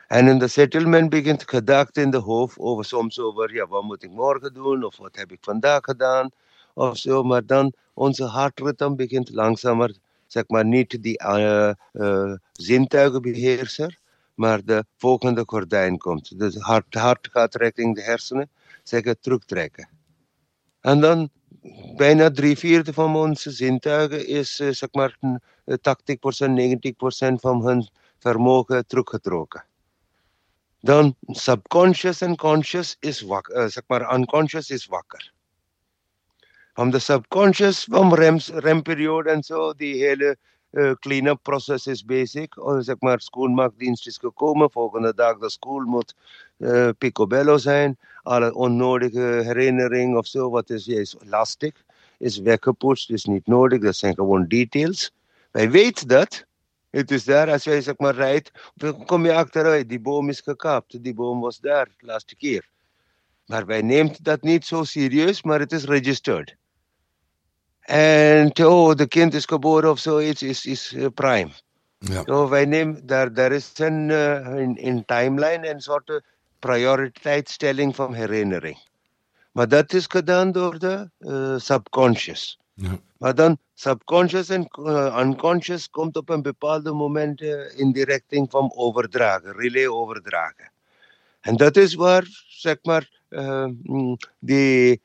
En 0.07 0.27
in 0.27 0.39
de 0.39 0.47
settlement 0.47 1.09
begint 1.09 1.49
gedacht 1.49 1.97
in 1.97 2.11
de 2.11 2.17
hoofd 2.17 2.59
over 2.59 2.85
soms 2.85 3.19
over, 3.19 3.53
ja, 3.53 3.67
wat 3.67 3.83
moet 3.83 4.03
ik 4.03 4.11
morgen 4.11 4.53
doen? 4.53 4.83
Of 4.83 4.97
wat 4.97 5.15
heb 5.15 5.31
ik 5.31 5.39
vandaag 5.41 5.79
gedaan? 5.81 6.29
Of 6.73 6.97
zo, 6.97 7.23
maar 7.23 7.45
dan 7.45 7.73
onze 7.93 8.23
hartritme 8.23 8.95
begint 8.95 9.29
langzamer 9.29 9.95
zeg 10.33 10.43
maar 10.47 10.65
niet 10.65 11.03
die 11.03 11.23
uh, 11.23 11.71
uh, 11.93 12.33
zintuigenbeheerser, 12.51 13.99
maar 14.35 14.65
de 14.65 14.85
volgende 14.97 15.43
gordijn 15.45 15.97
komt. 15.97 16.39
Dus 16.39 16.55
hart, 16.55 16.93
hart 16.93 17.29
gaat 17.31 17.55
richting 17.55 17.95
de 17.95 18.01
hersenen, 18.01 18.49
zeggen 18.83 19.19
terugtrekken. 19.19 19.89
En 20.81 20.99
dan 20.99 21.29
bijna 21.95 22.31
drie 22.31 22.57
vierde 22.57 22.93
van 22.93 23.15
onze 23.15 23.51
zintuigen 23.51 24.27
is 24.27 24.59
uh, 24.59 24.69
zeg 24.71 24.89
maar 24.91 25.17
80%, 25.21 25.25
90% 25.71 27.35
van 27.35 27.65
hun 27.65 27.89
vermogen 28.19 28.87
teruggetrokken. 28.87 29.65
Dan 30.79 31.15
subconscious 31.27 32.21
en 32.21 32.35
conscious 32.35 32.95
is 32.99 33.21
wakker, 33.21 33.71
zeg 33.71 33.83
maar 33.87 34.13
unconscious 34.15 34.69
is 34.69 34.85
wakker 34.85 35.32
van 36.73 36.89
de 36.89 36.99
subconscious, 36.99 37.83
van 37.89 38.13
rem, 38.13 38.37
remperiode 38.53 39.29
en 39.29 39.43
zo, 39.43 39.73
die 39.73 39.95
hele 39.95 40.37
uh, 40.71 40.91
clean-up 40.99 41.39
proces 41.41 41.87
is 41.87 42.05
bezig. 42.05 42.57
Oh, 42.57 42.79
zeg 42.79 42.95
maar, 42.99 43.21
schoonmaakdienst 43.21 44.07
is 44.07 44.17
gekomen, 44.17 44.71
volgende 44.71 45.13
dag 45.13 45.37
de 45.37 45.49
school 45.49 45.81
moet 45.81 46.15
uh, 46.57 46.89
picobello 46.97 47.57
zijn. 47.57 47.97
Alle 48.21 48.53
onnodige 48.53 49.41
herinnering 49.43 50.17
of 50.17 50.27
zo, 50.27 50.49
wat 50.49 50.69
is 50.69 50.85
juist 50.85 51.15
lastig, 51.25 51.73
is 52.17 52.37
weggepoetst, 52.37 53.09
is 53.09 53.25
niet 53.25 53.47
nodig, 53.47 53.81
dat 53.81 53.95
zijn 53.95 54.15
gewoon 54.15 54.47
details. 54.47 55.11
Wij 55.51 55.71
weten 55.71 56.07
dat. 56.07 56.45
Het 56.89 57.11
is 57.11 57.23
daar, 57.23 57.51
als 57.51 57.63
jij 57.63 57.81
zeg 57.81 57.97
maar 57.97 58.15
rijdt, 58.15 58.51
dan 58.75 59.05
kom 59.05 59.25
je 59.25 59.33
achteruit, 59.33 59.89
die 59.89 59.99
boom 59.99 60.29
is 60.29 60.39
gekapt, 60.39 61.03
die 61.03 61.13
boom 61.13 61.39
was 61.39 61.59
daar, 61.59 61.87
laatste 61.99 62.35
keer. 62.35 62.69
Maar 63.45 63.65
wij 63.65 63.81
nemen 63.81 64.15
dat 64.21 64.41
niet 64.41 64.65
zo 64.65 64.83
serieus, 64.83 65.43
maar 65.43 65.59
het 65.59 65.71
is 65.71 65.83
registered. 65.83 66.55
En 67.83 68.65
oh, 68.65 68.95
de 68.95 69.07
kind 69.07 69.33
is 69.33 69.45
geboren 69.45 69.89
of 69.89 69.99
zoiets, 69.99 70.41
is, 70.41 70.65
is 70.65 70.93
uh, 70.93 71.05
prime. 71.13 71.51
Ja. 71.97 72.23
So 72.25 72.49
wij 72.49 72.65
nemen, 72.65 73.05
daar, 73.05 73.33
daar 73.33 73.51
is 73.51 73.71
een 73.75 74.09
uh, 74.09 74.55
in, 74.55 74.77
in 74.77 75.05
timeline 75.05 75.69
een 75.69 75.81
soort 75.81 76.21
prioriteitsstelling 76.59 77.95
van 77.95 78.13
herinnering. 78.13 78.77
Maar 79.51 79.67
dat 79.67 79.93
is 79.93 80.05
gedaan 80.07 80.51
door 80.51 80.79
de 80.79 81.09
uh, 81.19 81.57
subconscious. 81.57 82.59
Ja. 82.73 82.99
Maar 83.17 83.35
dan 83.35 83.57
subconscious 83.73 84.49
en 84.49 84.67
uh, 84.79 85.17
unconscious 85.19 85.89
komt 85.89 86.17
op 86.17 86.29
een 86.29 86.41
bepaalde 86.41 86.91
moment 86.91 87.41
uh, 87.41 87.79
in 87.79 87.91
de 87.91 88.05
richting 88.05 88.51
van 88.51 88.71
overdragen, 88.75 89.53
relay 89.55 89.87
overdragen. 89.87 90.71
En 91.39 91.55
dat 91.55 91.77
is 91.77 91.93
waar, 91.93 92.27
zeg 92.47 92.77
maar, 92.81 93.09
uh, 93.29 93.67
die 94.39 95.01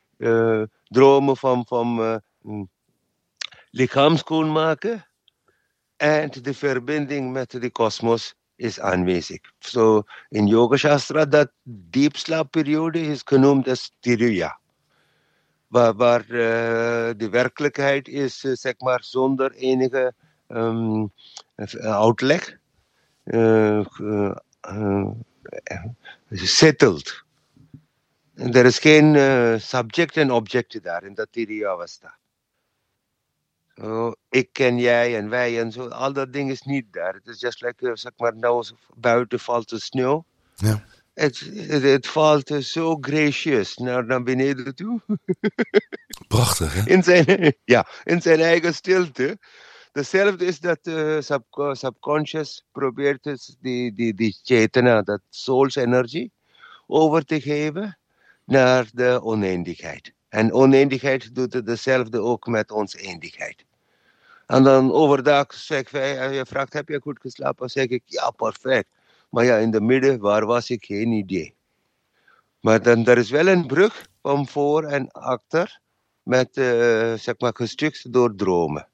dromen 0.87 1.37
van, 1.37 1.65
van 1.67 2.21
lichaam 3.71 4.17
schoonmaken 4.17 5.05
en 5.97 6.29
de 6.41 6.53
verbinding 6.53 7.31
met 7.31 7.51
de 7.51 7.71
kosmos 7.71 8.35
is 8.55 8.79
aanwezig. 8.79 9.39
Zo 9.59 10.03
in 10.29 10.47
Yoga 10.47 10.75
Shastra, 10.75 11.25
dat 11.25 11.51
diepslaapperiode 11.63 13.01
is 13.01 13.21
genoemd 13.25 13.67
als 13.67 13.91
Tiruya. 13.99 14.59
Waar, 15.67 15.93
waar 15.93 16.21
uh, 16.21 16.29
de 17.17 17.27
werkelijkheid 17.31 18.07
is, 18.07 18.43
uh, 18.43 18.55
zeg 18.55 18.79
maar, 18.79 19.03
zonder 19.03 19.51
enige 19.51 20.13
um, 20.47 21.11
uitleg. 21.79 22.57
Uh, 23.23 23.85
settled. 26.29 27.23
Er 28.35 28.65
is 28.65 28.79
geen 28.79 29.15
subject 29.59 30.17
en 30.17 30.31
object 30.31 30.83
daar 30.83 31.03
in 31.03 31.13
dat 31.13 31.27
Tiriya 31.31 31.71
Avastha. 31.71 32.17
Oh, 33.81 34.11
ik 34.29 34.53
ken 34.53 34.77
jij 34.77 35.17
en 35.17 35.29
wij 35.29 35.59
en 35.59 35.71
zo. 35.71 35.87
Al 35.87 36.13
dat 36.13 36.33
ding 36.33 36.51
is 36.51 36.61
niet 36.61 36.85
daar. 36.91 37.13
Het 37.13 37.27
is 37.27 37.39
just 37.39 37.61
like, 37.61 37.91
zeg 37.93 38.11
maar, 38.17 38.35
nou 38.35 38.65
buiten 38.95 39.39
valt 39.39 39.69
de 39.69 39.79
sneeuw. 39.79 40.25
Ja. 40.55 40.83
Het, 41.13 41.39
het, 41.53 41.83
het, 41.83 42.07
valt 42.07 42.51
zo 42.59 42.97
gracieus 43.01 43.77
naar, 43.77 44.05
naar 44.05 44.23
beneden 44.23 44.75
toe. 44.75 45.01
Prachtig, 46.27 46.73
hè? 46.73 46.89
In 46.89 47.03
zijn, 47.03 47.53
ja, 47.63 47.87
in 48.03 48.21
zijn 48.21 48.39
eigen 48.39 48.73
stilte. 48.73 49.37
Hetzelfde 49.91 50.45
is 50.45 50.59
dat 50.59 50.79
uh, 50.83 51.21
sub, 51.21 51.43
subconscious 51.71 52.65
probeert 52.71 53.23
dus 53.23 53.55
die, 53.59 53.93
die, 53.93 54.13
die 54.13 54.39
chetana, 54.43 55.01
dat 55.01 55.21
souls 55.29 55.75
energie, 55.75 56.31
over 56.87 57.25
te 57.25 57.41
geven 57.41 57.99
naar 58.45 58.89
de 58.93 59.21
oneindigheid. 59.23 60.13
En 60.29 60.53
oneindigheid 60.53 61.35
doet 61.35 61.53
het 61.53 61.67
hetzelfde 61.67 62.19
ook 62.21 62.47
met 62.47 62.71
ons 62.71 62.95
eindigheid. 62.95 63.65
En 64.49 64.63
dan 64.63 64.91
overdag 64.91 65.53
zeg 65.53 65.79
ik, 65.79 65.89
je 66.33 66.43
vraagt, 66.47 66.73
heb 66.73 66.87
je 66.87 66.99
goed 67.01 67.19
geslapen? 67.19 67.69
Zeg 67.69 67.85
ik, 67.85 68.03
ja, 68.05 68.29
perfect. 68.29 68.89
Maar 69.29 69.45
ja, 69.45 69.57
in 69.57 69.71
de 69.71 69.81
midden, 69.81 70.19
waar 70.19 70.45
was 70.45 70.69
ik? 70.69 70.85
Geen 70.85 71.11
idee. 71.11 71.53
Maar 72.59 72.81
dan, 72.81 73.05
er 73.05 73.17
is 73.17 73.29
wel 73.29 73.47
een 73.47 73.67
brug 73.67 74.05
van 74.21 74.47
voor 74.47 74.83
en 74.83 75.11
achter, 75.11 75.79
met, 76.23 76.57
uh, 76.57 77.13
zeg 77.13 77.33
maar, 77.37 77.51
gestukt 77.55 78.13
door 78.13 78.35
dromen. 78.35 78.87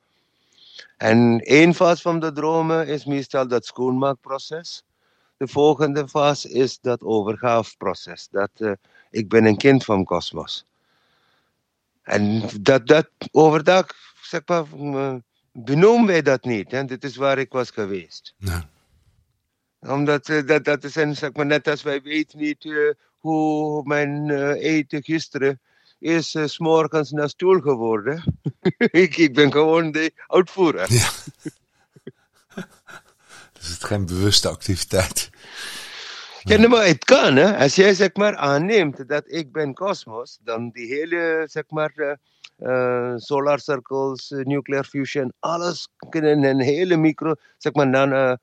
En 0.97 1.39
één 1.39 1.73
fase 1.73 2.01
van 2.01 2.19
de 2.19 2.31
dromen 2.31 2.87
is 2.87 3.05
meestal 3.05 3.47
dat 3.47 3.65
schoonmaakproces. 3.65 4.83
De 5.37 5.47
volgende 5.47 6.07
fase 6.07 6.49
is 6.49 6.79
dat 6.79 7.01
overgaafproces. 7.01 8.27
Dat 8.31 8.51
uh, 8.57 8.71
ik 9.09 9.29
ben 9.29 9.45
een 9.45 9.57
kind 9.57 9.83
van 9.83 10.03
kosmos. 10.03 10.65
En 12.01 12.43
dat, 12.61 12.87
dat 12.87 13.09
overdag, 13.31 13.85
zeg 14.21 14.41
maar, 14.45 14.63
benoemen 15.55 16.07
wij 16.07 16.21
dat 16.21 16.43
niet. 16.43 16.73
En 16.73 16.85
dit 16.85 17.03
is 17.03 17.15
waar 17.15 17.37
ik 17.37 17.51
was 17.51 17.69
geweest. 17.69 18.33
Ja. 18.37 18.69
Omdat 19.79 20.27
uh, 20.27 20.47
dat, 20.47 20.63
dat 20.65 20.83
is 20.83 20.93
zeg 20.93 21.33
maar, 21.33 21.45
net 21.45 21.67
als 21.67 21.83
wij 21.83 22.01
weten 22.01 22.39
niet 22.39 22.63
uh, 22.63 22.93
hoe 23.17 23.83
mijn 23.83 24.29
eten 24.53 25.03
gisteren 25.03 25.59
is 25.99 26.33
uh, 26.33 26.45
s'morgens 26.45 27.11
naar 27.11 27.29
stoel 27.29 27.59
geworden. 27.59 28.39
ik, 28.77 29.17
ik 29.17 29.33
ben 29.33 29.51
gewoon 29.51 29.91
de 29.91 30.13
uitvoerder. 30.27 30.93
Ja. 30.93 31.09
dus 33.53 33.67
het 33.67 33.77
is 33.77 33.83
geen 33.83 34.05
bewuste 34.05 34.49
activiteit. 34.49 35.29
Ja, 36.39 36.57
nee, 36.57 36.67
maar 36.67 36.85
het 36.85 37.05
kan, 37.05 37.35
hè. 37.35 37.57
Als 37.57 37.75
jij 37.75 37.93
zeg 37.93 38.13
maar 38.13 38.35
aanneemt 38.35 39.07
dat 39.07 39.23
ik 39.27 39.51
ben 39.51 39.73
kosmos, 39.73 40.39
dan 40.43 40.69
die 40.69 40.87
hele, 40.87 41.47
zeg 41.49 41.63
maar, 41.69 42.19
uh, 42.57 42.69
uh, 42.69 43.13
solar 43.15 43.59
circles, 43.59 44.31
uh, 44.31 44.43
nuclear 44.43 44.83
fusion, 44.83 45.33
alles 45.39 45.87
kunnen 46.09 46.43
een 46.43 46.59
hele 46.59 46.97
micro, 46.97 47.33
zeg 47.57 47.73
maar, 47.73 47.91
dan, 47.91 48.39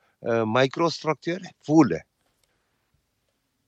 microstructuur 0.52 1.52
voelen. 1.60 2.06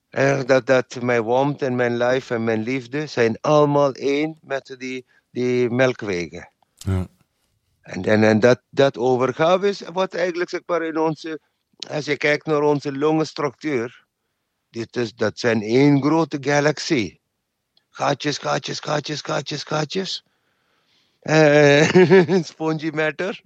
En 0.09 0.45
dat, 0.45 0.65
dat 0.65 1.01
mijn 1.01 1.23
warmte 1.23 1.65
en 1.65 1.75
mijn 1.75 1.97
life 1.97 2.33
en 2.33 2.43
mijn 2.43 2.61
liefde 2.61 3.05
zijn 3.05 3.37
allemaal 3.41 3.91
één 3.91 4.37
met 4.41 4.75
die, 4.77 5.05
die 5.31 5.69
melkwegen. 5.69 6.49
Ja. 6.75 7.07
En, 7.81 8.03
en, 8.03 8.23
en 8.23 8.39
dat, 8.39 8.61
dat 8.69 8.97
overgave 8.97 9.67
is 9.67 9.81
wat 9.81 10.13
eigenlijk, 10.13 10.49
zeg 10.49 10.61
maar, 10.65 10.83
in 10.83 10.97
onze, 10.97 11.39
als 11.89 12.05
je 12.05 12.17
kijkt 12.17 12.45
naar 12.45 12.61
onze 12.61 12.97
longenstructuur, 12.97 14.05
dit 14.69 14.95
is, 14.95 15.13
dat 15.13 15.39
zijn 15.39 15.61
één 15.61 16.01
grote 16.01 16.37
galaxie. 16.41 17.19
Gaatjes, 17.89 18.37
gaatjes, 18.37 18.79
gaatjes, 18.79 19.21
gaatjes, 19.21 19.63
gaatjes. 19.63 20.24
Uh, 21.29 22.43
spongy 22.43 22.91
matter. 22.91 23.41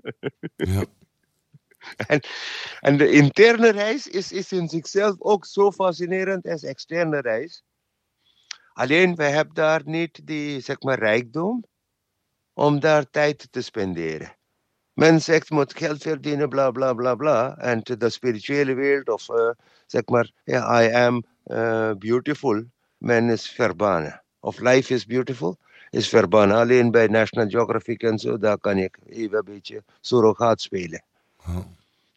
ja. 0.55 0.83
En, 2.07 2.19
en 2.79 2.97
de 2.97 3.11
interne 3.11 3.71
reis 3.71 4.07
is, 4.07 4.31
is 4.31 4.51
in 4.51 4.67
zichzelf 4.67 5.15
ook 5.19 5.45
zo 5.45 5.71
fascinerend 5.71 6.47
als 6.47 6.63
externe 6.63 7.21
reis. 7.21 7.63
Alleen, 8.73 9.15
wij 9.15 9.31
hebben 9.31 9.53
daar 9.53 9.81
niet 9.85 10.27
die, 10.27 10.59
zeg 10.59 10.81
maar, 10.81 10.99
rijkdom 10.99 11.65
om 12.53 12.79
daar 12.79 13.09
tijd 13.09 13.47
te 13.51 13.61
spenderen. 13.61 14.37
Men 14.93 15.21
zegt, 15.21 15.49
moet 15.49 15.77
geld 15.77 16.01
verdienen, 16.01 16.49
bla, 16.49 16.71
bla, 16.71 16.93
bla, 16.93 17.15
bla. 17.15 17.57
En 17.57 17.81
de 17.83 18.09
spirituele 18.09 18.73
wereld, 18.73 19.09
of 19.09 19.29
uh, 19.29 19.49
zeg 19.85 20.05
maar, 20.05 20.31
yeah, 20.43 20.83
I 20.83 20.93
am 20.93 21.23
uh, 21.45 21.91
beautiful, 21.97 22.63
men 22.97 23.29
is 23.29 23.49
verbannen. 23.49 24.23
Of 24.39 24.59
life 24.59 24.93
is 24.93 25.05
beautiful, 25.05 25.57
is 25.89 26.09
verbannen. 26.09 26.57
Alleen 26.57 26.91
bij 26.91 27.07
National 27.07 27.49
Geographic 27.49 28.03
en 28.03 28.19
zo, 28.19 28.37
daar 28.37 28.57
kan 28.57 28.77
ik 28.77 28.97
even 29.05 29.37
een 29.37 29.53
beetje 29.53 29.83
surrogaat 30.01 30.61
spelen. 30.61 31.03
Oh. 31.47 31.57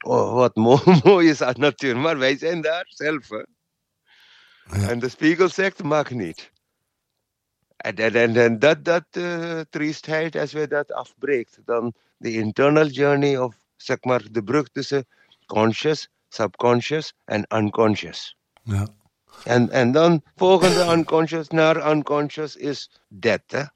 Oh, 0.04 0.34
wat 0.34 0.56
mooi, 0.56 0.80
mooi 1.04 1.28
is 1.28 1.42
aan 1.42 1.54
natuur. 1.56 1.96
Maar 1.96 2.18
wij 2.18 2.38
zijn 2.38 2.60
daar 2.60 2.86
zelf. 2.88 3.28
Hè? 3.28 3.42
Ja. 4.80 4.88
En 4.88 4.98
de 4.98 5.08
spiegel 5.08 5.48
zegt, 5.48 5.82
mag 5.82 6.10
niet. 6.10 6.50
En, 7.76 7.96
en, 7.96 8.14
en, 8.14 8.36
en 8.36 8.58
dat, 8.58 8.84
dat 8.84 9.04
uh, 9.12 9.60
triestheid, 9.70 10.36
als 10.36 10.52
we 10.52 10.68
dat 10.68 10.92
afbreekt, 10.92 11.58
dan 11.64 11.94
de 12.16 12.32
internal 12.32 12.86
journey 12.86 13.38
of, 13.38 13.54
zeg 13.76 14.02
maar, 14.02 14.22
de 14.30 14.42
brug 14.42 14.68
tussen 14.68 15.06
conscious, 15.46 16.08
subconscious 16.28 17.12
en 17.24 17.46
unconscious. 17.54 18.36
Ja. 18.62 18.86
En, 19.44 19.70
en 19.70 19.92
dan 19.92 20.22
volgende 20.36 20.92
unconscious 20.92 21.48
naar 21.48 21.90
unconscious 21.90 22.56
is 22.56 22.90
death. 23.08 23.70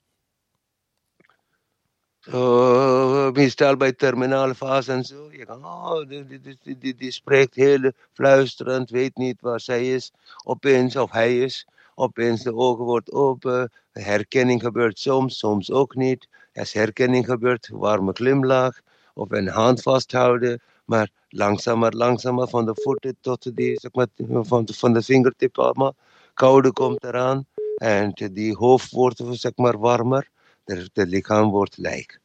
So, 2.30 3.30
meestal 3.32 3.76
bij 3.76 3.92
terminale 3.92 4.54
fase 4.54 4.92
en 4.92 5.04
zo. 5.04 5.28
Je 5.32 5.44
kan, 5.44 5.64
oh, 5.64 6.08
die, 6.08 6.40
die, 6.40 6.78
die, 6.78 6.94
die 6.94 7.10
spreekt 7.10 7.54
heel 7.54 7.92
fluisterend, 8.12 8.90
weet 8.90 9.16
niet 9.16 9.40
waar 9.40 9.60
zij 9.60 9.94
is. 9.94 10.12
Opeens, 10.44 10.96
of 10.96 11.10
hij 11.10 11.38
is. 11.38 11.66
Opeens 11.94 12.42
de 12.42 12.54
ogen 12.54 12.84
wordt 12.84 13.12
open. 13.12 13.72
Herkenning 13.92 14.62
gebeurt 14.62 14.98
soms, 14.98 15.38
soms 15.38 15.70
ook 15.70 15.94
niet. 15.94 16.28
Als 16.54 16.72
herkenning 16.72 17.26
gebeurt, 17.26 17.68
warme 17.72 18.12
glimlach. 18.12 18.80
Of 19.14 19.30
een 19.30 19.48
hand 19.48 19.82
vasthouden. 19.82 20.62
Maar 20.86 21.10
langzamer, 21.28 21.96
langzamer 21.96 22.48
van 22.48 22.66
de 22.66 22.74
voeten 22.74 23.16
tot 23.20 23.56
die, 23.56 23.80
zeg 23.80 23.92
maar, 23.92 24.06
van, 24.44 24.68
van 24.72 24.92
de 24.92 25.02
vingertip 25.02 25.58
allemaal. 25.58 25.94
Koude 26.34 26.72
komt 26.72 27.04
eraan. 27.04 27.46
En 27.76 28.12
die 28.32 28.56
hoofd 28.56 28.90
wordt, 28.90 29.22
zeg 29.30 29.52
maar, 29.56 29.78
warmer. 29.78 30.28
Het 30.64 30.90
lichaam 30.94 31.50
wordt 31.50 31.76
lijk. 31.76 32.20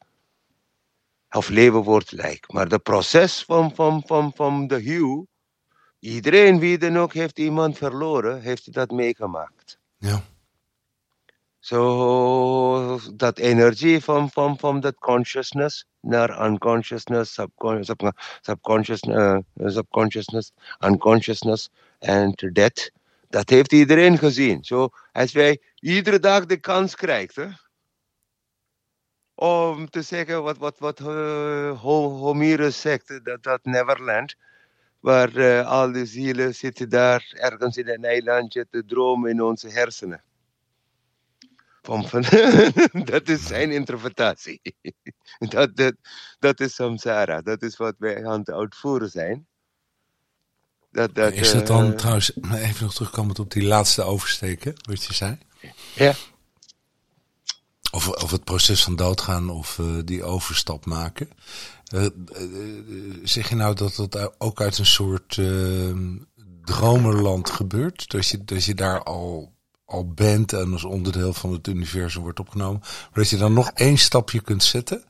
Of 1.30 1.48
leven 1.48 1.82
wordt 1.82 2.12
lijk. 2.12 2.52
Maar 2.52 2.66
het 2.66 2.82
proces 2.82 3.44
van, 3.44 3.74
van, 3.74 4.02
van, 4.06 4.32
van 4.34 4.66
de 4.66 4.80
hue, 4.80 5.26
iedereen 5.98 6.58
wie 6.58 6.78
dan 6.78 6.98
ook 6.98 7.12
heeft 7.12 7.38
iemand 7.38 7.76
verloren, 7.76 8.40
heeft 8.40 8.72
dat 8.72 8.90
meegemaakt. 8.90 9.78
Ja. 9.98 10.22
Zo, 11.58 12.98
so, 12.98 13.14
dat 13.14 13.38
energie 13.38 14.00
van, 14.00 14.30
van, 14.30 14.58
van 14.58 14.80
dat 14.80 14.94
consciousness 14.94 15.86
naar 16.02 16.46
unconsciousness, 16.46 17.34
subconscious, 17.34 17.96
subconscious, 18.40 19.00
subconsciousness, 19.56 20.52
unconsciousness 20.80 21.70
en 21.98 22.32
death, 22.52 22.90
dat 23.28 23.48
heeft 23.48 23.72
iedereen 23.72 24.18
gezien. 24.18 24.64
Zo, 24.64 24.88
als 25.12 25.32
wij 25.32 25.60
iedere 25.78 26.18
dag 26.18 26.46
de 26.46 26.56
kans 26.56 26.94
krijgen, 26.94 27.60
om 29.34 29.90
te 29.90 30.02
zeggen 30.02 30.42
wat, 30.42 30.58
wat, 30.58 30.78
wat 30.78 31.00
uh, 31.00 31.80
Homerus 31.80 32.80
zegt, 32.80 33.24
dat, 33.24 33.42
dat 33.42 33.64
Neverland, 33.64 34.34
waar 35.00 35.36
uh, 35.36 35.70
al 35.70 35.92
die 35.92 36.06
zielen 36.06 36.54
zitten 36.54 36.88
daar 36.88 37.32
ergens 37.34 37.76
in 37.76 37.88
een 37.88 38.04
eilandje 38.04 38.66
te 38.70 38.84
dromen 38.84 39.30
in 39.30 39.42
onze 39.42 39.68
hersenen. 39.68 40.22
Van, 41.82 42.08
van 42.08 42.24
dat 43.12 43.28
is 43.28 43.46
zijn 43.46 43.70
interpretatie. 43.70 44.60
dat, 45.54 45.76
dat, 45.76 45.94
dat 46.38 46.60
is 46.60 46.74
samsara, 46.74 47.40
dat 47.40 47.62
is 47.62 47.76
wat 47.76 47.94
wij 47.98 48.26
aan 48.26 48.38
het 48.38 48.50
uitvoeren 48.50 49.10
zijn. 49.10 49.46
Dat, 50.90 51.14
dat, 51.14 51.32
is 51.32 51.52
het 51.52 51.66
dan 51.66 51.90
uh, 51.90 51.96
trouwens, 51.96 52.32
even 52.36 52.84
nog 52.84 52.94
terugkomend 52.94 53.38
op 53.38 53.50
die 53.50 53.62
laatste 53.62 54.02
oversteken, 54.02 54.74
wat 54.88 55.04
je 55.04 55.14
zei? 55.14 55.38
Ja. 55.94 56.14
Of, 57.90 58.08
of 58.08 58.30
het 58.30 58.44
proces 58.44 58.82
van 58.82 58.96
doodgaan 58.96 59.50
of 59.50 59.78
uh, 59.78 60.00
die 60.04 60.24
overstap 60.24 60.86
maken. 60.86 61.30
Uh, 61.94 62.06
zeg 63.22 63.48
je 63.48 63.54
nou 63.54 63.74
dat 63.74 63.94
dat 63.94 64.40
ook 64.40 64.60
uit 64.60 64.78
een 64.78 64.86
soort 64.86 65.40
dromenland 66.64 67.50
gebeurt? 67.50 68.10
Dat 68.10 68.28
je, 68.28 68.44
dat 68.44 68.64
je 68.64 68.74
daar 68.74 69.02
al, 69.02 69.51
al 69.92 70.12
bent 70.14 70.52
en 70.52 70.72
als 70.72 70.84
onderdeel 70.84 71.32
van 71.32 71.52
het 71.52 71.66
universum 71.66 72.22
wordt 72.22 72.40
opgenomen. 72.40 72.80
Maar 72.80 73.10
dat 73.12 73.30
je 73.30 73.36
dan 73.36 73.52
nog 73.52 73.70
één 73.74 73.98
stapje 73.98 74.40
kunt 74.40 74.62
zetten. 74.62 75.04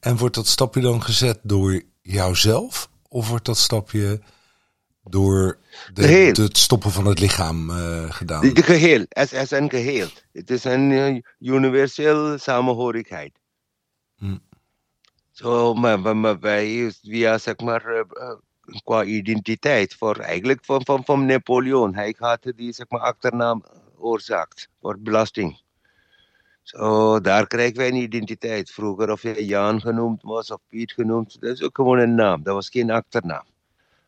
En 0.00 0.16
wordt 0.16 0.34
dat 0.34 0.46
stapje 0.46 0.80
dan 0.80 1.02
gezet 1.02 1.38
door 1.42 1.82
jouzelf? 2.02 2.88
Of 3.08 3.28
wordt 3.28 3.44
dat 3.44 3.58
stapje 3.58 4.20
door 5.04 5.58
de, 5.94 6.30
de, 6.32 6.42
het 6.42 6.58
stoppen 6.58 6.90
van 6.90 7.06
het 7.06 7.18
lichaam 7.18 7.70
uh, 7.70 8.10
gedaan. 8.10 8.40
De, 8.40 8.52
de, 8.52 8.62
geheel, 8.62 9.06
als, 9.08 9.34
als 9.34 9.50
een 9.50 9.70
geheel. 9.70 10.08
Het 10.32 10.50
is 10.50 10.64
een 10.64 10.90
uh, 10.90 11.20
universeel 11.38 12.38
samenhorigheid. 12.38 13.38
Hm. 14.16 14.36
Zo, 15.30 15.74
maar, 15.74 16.00
maar, 16.00 16.16
maar 16.16 16.38
wij, 16.38 16.92
via 17.02 17.38
zeg 17.38 17.58
maar, 17.58 17.86
uh, 17.96 18.34
qua 18.84 19.04
identiteit, 19.04 19.94
voor, 19.94 20.16
eigenlijk 20.16 20.64
van, 20.64 20.84
van, 20.84 21.04
van 21.04 21.26
Napoleon. 21.26 21.94
Hij 21.94 22.14
had 22.18 22.52
die 22.56 22.72
zeg 22.72 22.86
maar, 22.88 23.00
achternaam 23.00 23.64
oorzaakt 24.02 24.68
voor 24.80 24.98
belasting. 24.98 25.60
Zo, 26.62 27.20
daar 27.20 27.46
krijgen 27.46 27.76
wij 27.76 27.88
een 27.88 27.94
identiteit. 27.94 28.70
Vroeger 28.70 29.10
of 29.10 29.22
je 29.22 29.46
Jan 29.46 29.80
genoemd 29.80 30.22
was 30.22 30.50
of 30.50 30.60
Piet 30.68 30.92
genoemd, 30.92 31.40
dat 31.40 31.50
is 31.50 31.62
ook 31.62 31.76
gewoon 31.76 31.98
een 31.98 32.14
naam. 32.14 32.42
Dat 32.42 32.54
was 32.54 32.68
geen 32.68 32.90
achternaam. 32.90 33.44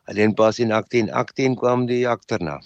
Alleen 0.04 0.34
pas 0.34 0.58
in 0.58 0.68
1818 0.68 1.54
kwam 1.54 1.86
die 1.86 2.08
achternaam. 2.08 2.62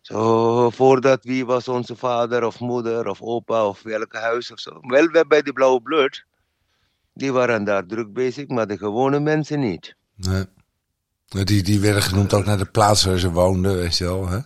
Zo, 0.00 0.70
voordat 0.70 1.24
wie 1.24 1.46
was 1.46 1.68
onze 1.68 1.96
vader 1.96 2.44
of 2.44 2.60
moeder 2.60 3.08
of 3.08 3.22
opa 3.22 3.66
of 3.66 3.82
welke 3.82 4.18
huis 4.18 4.52
of 4.52 4.58
zo. 4.58 4.78
Wel, 4.80 5.06
we 5.06 5.24
bij 5.28 5.42
de 5.42 5.52
blauwe 5.52 5.82
bloed. 5.82 6.24
Die 7.14 7.32
waren 7.32 7.64
daar 7.64 7.86
druk 7.86 8.12
bezig, 8.12 8.48
maar 8.48 8.66
de 8.66 8.78
gewone 8.78 9.20
mensen 9.20 9.60
niet. 9.60 9.96
Nee. 10.14 10.44
Die, 11.32 11.62
die 11.62 11.80
werden 11.80 12.02
genoemd 12.02 12.34
ook 12.34 12.44
naar 12.44 12.58
de 12.58 12.64
plaats 12.64 13.04
waar 13.04 13.18
ze 13.18 13.30
woonden, 13.30 13.76
weet 13.76 13.96
je 13.96 14.04
wel. 14.04 14.28
Hè? 14.28 14.38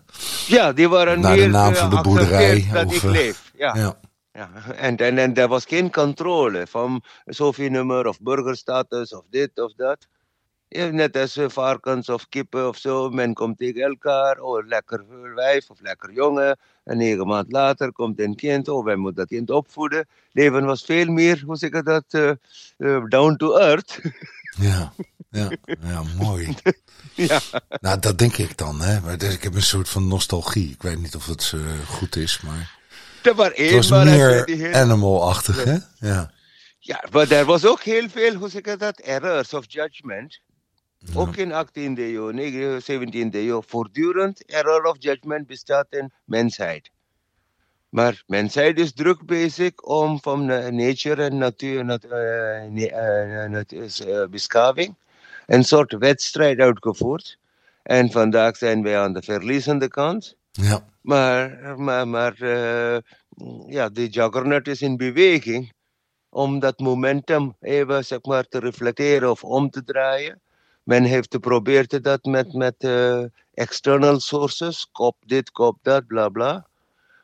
Ja, 0.46 0.72
die 0.72 0.88
waren 0.88 1.20
naar 1.20 1.36
de 1.36 1.46
naam 1.46 1.74
van 1.74 1.90
de 1.90 2.00
boerderij. 2.00 2.68
Dat 2.72 2.86
of, 2.86 2.94
ik 2.94 3.02
leef, 3.02 3.50
ja. 3.56 3.74
ja. 3.76 3.98
ja. 4.32 4.50
En, 4.76 4.96
en, 4.96 5.18
en 5.18 5.34
er 5.34 5.48
was 5.48 5.64
geen 5.64 5.90
controle 5.90 6.66
van 6.66 7.02
Sofie-nummer 7.26 8.06
of 8.06 8.20
burgerstatus 8.20 9.14
of 9.14 9.24
dit 9.30 9.60
of 9.60 9.72
dat. 9.76 10.06
Ja, 10.68 10.86
net 10.86 11.16
als 11.16 11.38
varkens 11.46 12.08
of 12.08 12.28
kippen 12.28 12.68
of 12.68 12.76
zo. 12.76 13.10
Men 13.10 13.34
komt 13.34 13.58
tegen 13.58 13.82
elkaar. 13.82 14.40
Oh, 14.40 14.66
lekker 14.66 15.04
wijf 15.34 15.70
of 15.70 15.80
lekker 15.80 16.12
jongen. 16.12 16.58
En 16.84 16.96
negen 16.96 17.26
maand 17.26 17.52
later 17.52 17.92
komt 17.92 18.20
een 18.20 18.34
kind. 18.34 18.68
Oh, 18.68 18.84
wij 18.84 18.96
moeten 18.96 19.16
dat 19.16 19.28
kind 19.28 19.50
opvoeden. 19.50 20.08
Leven 20.32 20.64
was 20.64 20.84
veel 20.84 21.06
meer, 21.06 21.42
hoe 21.46 21.56
zeg 21.56 21.70
ik 21.70 21.84
dat, 21.84 22.04
uh, 22.78 23.04
down 23.08 23.36
to 23.36 23.56
earth. 23.56 24.00
Ja, 24.58 24.92
ja, 25.30 25.50
ja 25.80 26.02
mooi. 26.18 26.54
ja. 27.14 27.40
Nou, 27.80 28.00
dat 28.00 28.18
denk 28.18 28.36
ik 28.36 28.56
dan. 28.56 28.80
Hè. 28.80 29.00
Maar 29.00 29.18
dus, 29.18 29.34
ik 29.34 29.42
heb 29.42 29.54
een 29.54 29.62
soort 29.62 29.88
van 29.88 30.08
nostalgie. 30.08 30.70
Ik 30.70 30.82
weet 30.82 30.98
niet 30.98 31.14
of 31.14 31.26
het 31.26 31.52
uh, 31.54 31.60
goed 31.86 32.16
is, 32.16 32.40
maar... 32.40 32.74
Het 33.22 33.36
was 33.72 33.90
meer 33.90 34.74
animal-achtig, 34.74 35.64
hè? 35.64 35.76
Ja. 35.98 36.34
Ja, 36.78 37.04
maar 37.10 37.30
er 37.30 37.44
was 37.44 37.64
ook 37.64 37.82
heel 37.82 38.08
veel, 38.08 38.34
hoe 38.34 38.48
zeg 38.48 38.62
ik 38.62 38.78
dat, 38.78 38.98
errors 38.98 39.54
of 39.54 39.64
judgment. 39.68 40.40
Ook 41.14 41.36
in 41.36 41.52
18e 41.52 41.98
eeuw, 41.98 42.80
17e 42.80 43.28
eeuw, 43.30 43.62
voortdurend 43.66 44.44
error 44.44 44.82
of 44.82 44.96
judgment 44.98 45.46
bestaat 45.46 45.86
in 45.90 46.12
mensheid. 46.24 46.90
Maar 47.88 48.22
mensheid 48.26 48.78
is 48.78 48.92
druk 48.92 49.26
bezig 49.26 49.80
om 49.80 50.20
van 50.20 50.44
nature 50.76 51.22
en 51.22 51.38
natuur, 51.38 52.00
uh, 54.06 54.26
beschaving 54.30 54.94
een 55.46 55.64
soort 55.64 55.92
wedstrijd 55.92 56.58
uitgevoerd. 56.58 57.38
En 57.82 58.10
vandaag 58.10 58.56
zijn 58.56 58.82
wij 58.82 58.98
aan 58.98 59.12
de 59.12 59.22
verliezende 59.22 59.88
kant. 59.88 60.36
Ja. 60.50 60.84
Maar, 61.00 61.74
maar, 61.76 62.08
maar 62.08 62.34
uh, 62.42 62.96
ja, 63.66 63.88
de 63.88 64.08
juggernaut 64.08 64.68
is 64.68 64.82
in 64.82 64.96
beweging 64.96 65.72
om 66.28 66.58
dat 66.58 66.78
momentum 66.78 67.56
even 67.60 68.04
zeg 68.04 68.22
maar, 68.22 68.44
te 68.44 68.58
reflecteren 68.58 69.30
of 69.30 69.44
om 69.44 69.70
te 69.70 69.84
draaien. 69.84 70.40
Men 70.82 71.04
heeft 71.04 71.34
geprobeerd 71.34 72.04
dat 72.04 72.24
met, 72.24 72.52
met 72.52 72.74
uh, 72.78 73.24
external 73.54 74.20
sources, 74.20 74.88
kop 74.92 75.16
dit, 75.26 75.50
kop 75.50 75.78
dat, 75.82 76.06
bla 76.06 76.28
bla. 76.28 76.66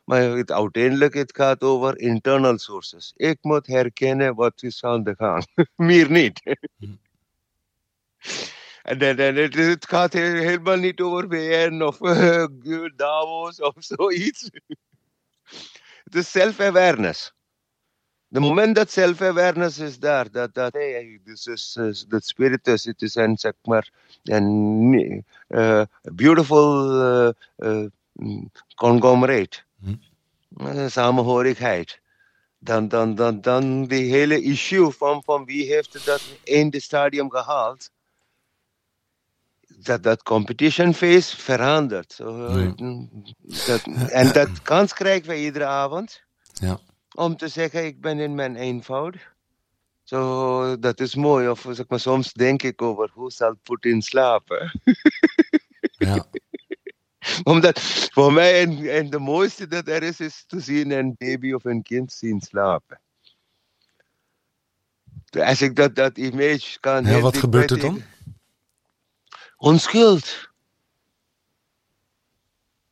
Maar 0.03 0.21
het, 0.21 0.49
het 1.13 1.63
over 1.63 1.99
internal 1.99 2.57
sources. 2.57 3.13
Ik 3.15 3.37
moet 3.41 3.67
herkennen 3.67 4.35
wat 4.35 4.63
is 4.63 4.83
aan 4.83 5.03
de 5.03 5.15
gang. 5.17 5.45
Meer 5.75 6.11
niet. 6.11 6.41
en, 8.83 8.99
en, 8.99 9.19
en 9.19 9.35
het, 9.35 9.55
het, 9.55 9.87
gaat 9.87 10.13
helemaal 10.13 10.77
niet 10.77 11.01
over 11.01 11.27
WN 11.27 11.81
of 11.81 12.01
uh, 12.01 12.45
Davos 12.95 13.59
of 13.59 13.73
zoiets. 13.77 14.49
het 16.03 16.15
is 16.15 16.31
self-awareness. 16.31 17.33
The 18.31 18.39
moment 18.39 18.75
that 18.75 18.89
self-awareness 18.89 19.79
is 19.79 19.99
there, 19.99 20.29
that, 20.29 20.53
that 20.55 20.73
hey, 20.73 21.19
this 21.23 21.45
is, 21.47 21.77
is 21.77 22.05
the 22.09 22.19
spiritus, 22.19 22.87
it 22.87 23.01
is 23.01 23.15
een, 23.15 23.37
zeg 23.37 23.53
maar, 23.63 23.89
een 24.23 25.23
uh, 25.49 25.83
beautiful 26.01 26.91
uh, 27.01 27.31
uh, 27.57 27.85
conglomerate. 28.75 29.63
Samenhorigheid. 30.87 32.01
Dan, 32.59 32.87
dan, 32.87 33.15
dan, 33.15 33.41
dan 33.41 33.85
die 33.85 34.11
hele 34.11 34.41
issue 34.41 34.91
van, 34.91 35.23
van 35.23 35.45
wie 35.45 35.65
heeft 35.65 36.05
dat 36.05 36.21
in 36.43 36.67
het 36.71 36.83
stadium 36.83 37.31
gehaald, 37.31 37.91
dat 39.67 40.03
dat 40.03 40.23
competition 40.23 40.93
phase 40.93 41.37
verandert. 41.37 42.17
Dat, 43.67 43.83
en 44.09 44.33
dat 44.33 44.61
kans 44.61 44.93
krijgen 44.93 45.29
we 45.29 45.41
iedere 45.41 45.65
avond. 45.65 46.23
Ja 46.53 46.79
om 47.13 47.37
te 47.37 47.47
zeggen, 47.47 47.85
ik 47.85 48.01
ben 48.01 48.19
in 48.19 48.35
mijn 48.35 48.55
eenvoud. 48.55 49.15
Zo, 50.03 50.79
dat 50.79 50.99
is 50.99 51.15
mooi. 51.15 51.49
Of 51.49 51.67
zeg 51.69 51.87
maar, 51.87 51.99
soms 51.99 52.33
denk 52.33 52.63
ik 52.63 52.81
over 52.81 53.09
hoe 53.13 53.31
zal 53.31 53.55
Poetin 53.63 54.01
slapen. 54.01 54.81
ja. 55.97 56.25
Omdat 57.43 57.79
voor 58.11 58.33
mij 58.33 58.61
en, 58.61 58.89
en 58.89 59.09
de 59.09 59.19
mooiste 59.19 59.67
dat 59.67 59.87
er 59.87 60.03
is, 60.03 60.19
is 60.19 60.43
te 60.47 60.59
zien 60.59 60.91
een 60.91 61.15
baby 61.17 61.53
of 61.53 61.65
een 61.65 61.81
kind 61.81 62.11
zien 62.11 62.41
slapen. 62.41 62.99
Als 65.29 65.61
ik 65.61 65.75
dat, 65.75 65.95
dat 65.95 66.17
image 66.17 66.79
kan... 66.79 67.05
Ja, 67.05 67.19
wat 67.19 67.37
gebeurt 67.37 67.71
er 67.71 67.79
dan? 67.79 68.01
Onschuld. 69.57 70.51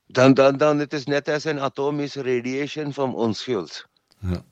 Dan, 0.05 0.33
dan, 0.33 0.57
dan 0.57 0.79
het 0.79 0.93
is 0.93 1.05
net 1.05 1.27
als 1.27 1.43
een 1.43 1.59
atomische 1.59 2.21
radiation 2.21 2.93
van 2.93 3.15
onschuld. 3.15 3.87
Ja. 4.19 4.43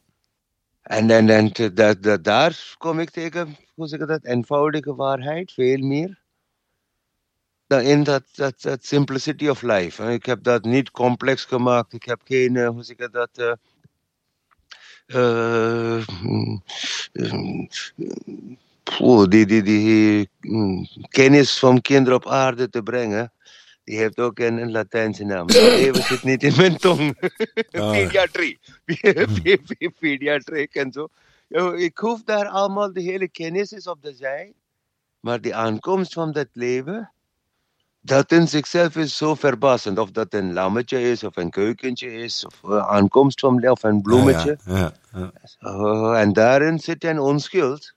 En, 0.82 1.10
en, 1.10 1.30
en 1.30 1.73
dat, 1.73 2.04
dat, 2.04 2.23
daar 2.23 2.75
kom 2.78 2.99
ik 2.99 3.10
tegen, 3.10 3.58
hoe 3.75 3.88
zeg 3.88 3.99
ik 3.99 4.08
dat, 4.08 4.25
eenvoudige 4.25 4.95
waarheid, 4.95 5.52
veel 5.52 5.78
meer. 5.78 6.21
Dan 7.70 7.82
in 7.82 8.04
dat, 8.04 8.24
dat, 8.36 8.62
dat 8.62 8.86
simplicity 8.86 9.48
of 9.48 9.62
life. 9.62 10.04
Ik 10.04 10.26
heb 10.26 10.44
dat 10.44 10.64
niet 10.64 10.92
complex 10.92 11.46
gemaakt. 11.46 11.94
Ik 11.94 12.04
heb 12.04 12.22
geen, 12.24 12.56
uh, 12.56 12.70
hoe 12.70 12.84
zeg 12.84 12.98
ik 12.98 13.12
dat, 13.12 13.30
uh, 13.40 13.54
uh, 15.08 16.08
uh, 19.00 19.24
die, 19.28 19.46
die, 19.46 19.64
die 19.64 20.30
kennis 21.10 21.60
van 21.60 21.82
kinderen 21.82 22.18
op 22.18 22.28
aarde 22.28 22.70
te 22.70 22.84
brengen. 22.84 23.34
Die 23.84 23.98
heeft 23.98 24.20
ook 24.20 24.40
een, 24.40 24.58
een 24.58 24.72
Latijnse 24.72 25.24
naam. 25.24 25.50
Even 25.86 26.04
zit 26.04 26.24
niet 26.24 26.44
in 26.44 26.54
mijn 26.58 26.78
tong. 26.78 27.18
Oh. 27.72 27.92
Pediatrie. 27.96 28.60
Pediatrie 30.00 30.70
en 30.72 30.92
zo. 30.92 31.10
Ik 31.74 31.98
hoef 31.98 32.24
daar 32.24 32.48
allemaal 32.48 32.94
de 32.94 33.02
hele 33.02 33.28
kennis 33.28 33.88
op 33.88 34.02
de 34.02 34.14
zij. 34.14 34.54
Maar 35.20 35.42
de 35.42 35.54
aankomst 35.54 36.14
van 36.14 36.32
dat 36.32 36.48
leven, 36.54 37.12
dat 38.02 38.32
in 38.32 38.48
zichzelf 38.48 38.96
is 38.96 39.18
zo 39.18 39.36
verbassend. 39.36 40.00
Of 40.00 40.12
dat 40.12 40.34
een 40.34 40.54
lammetje 40.54 41.02
is, 41.02 41.24
of 41.24 41.38
een 41.38 41.50
keukentje 41.50 42.14
is, 42.14 42.46
of 42.46 42.64
een 42.64 42.82
aankomst 42.82 43.40
van 43.40 43.70
of 43.70 43.84
een 43.84 44.02
bloemetje. 44.02 44.58
Ja, 44.66 44.94
ja, 45.14 45.32
ja. 45.60 46.14
en 46.16 46.34
daarin 46.34 46.80
zit 46.80 47.04
een 47.04 47.20
onschuld 47.20 47.94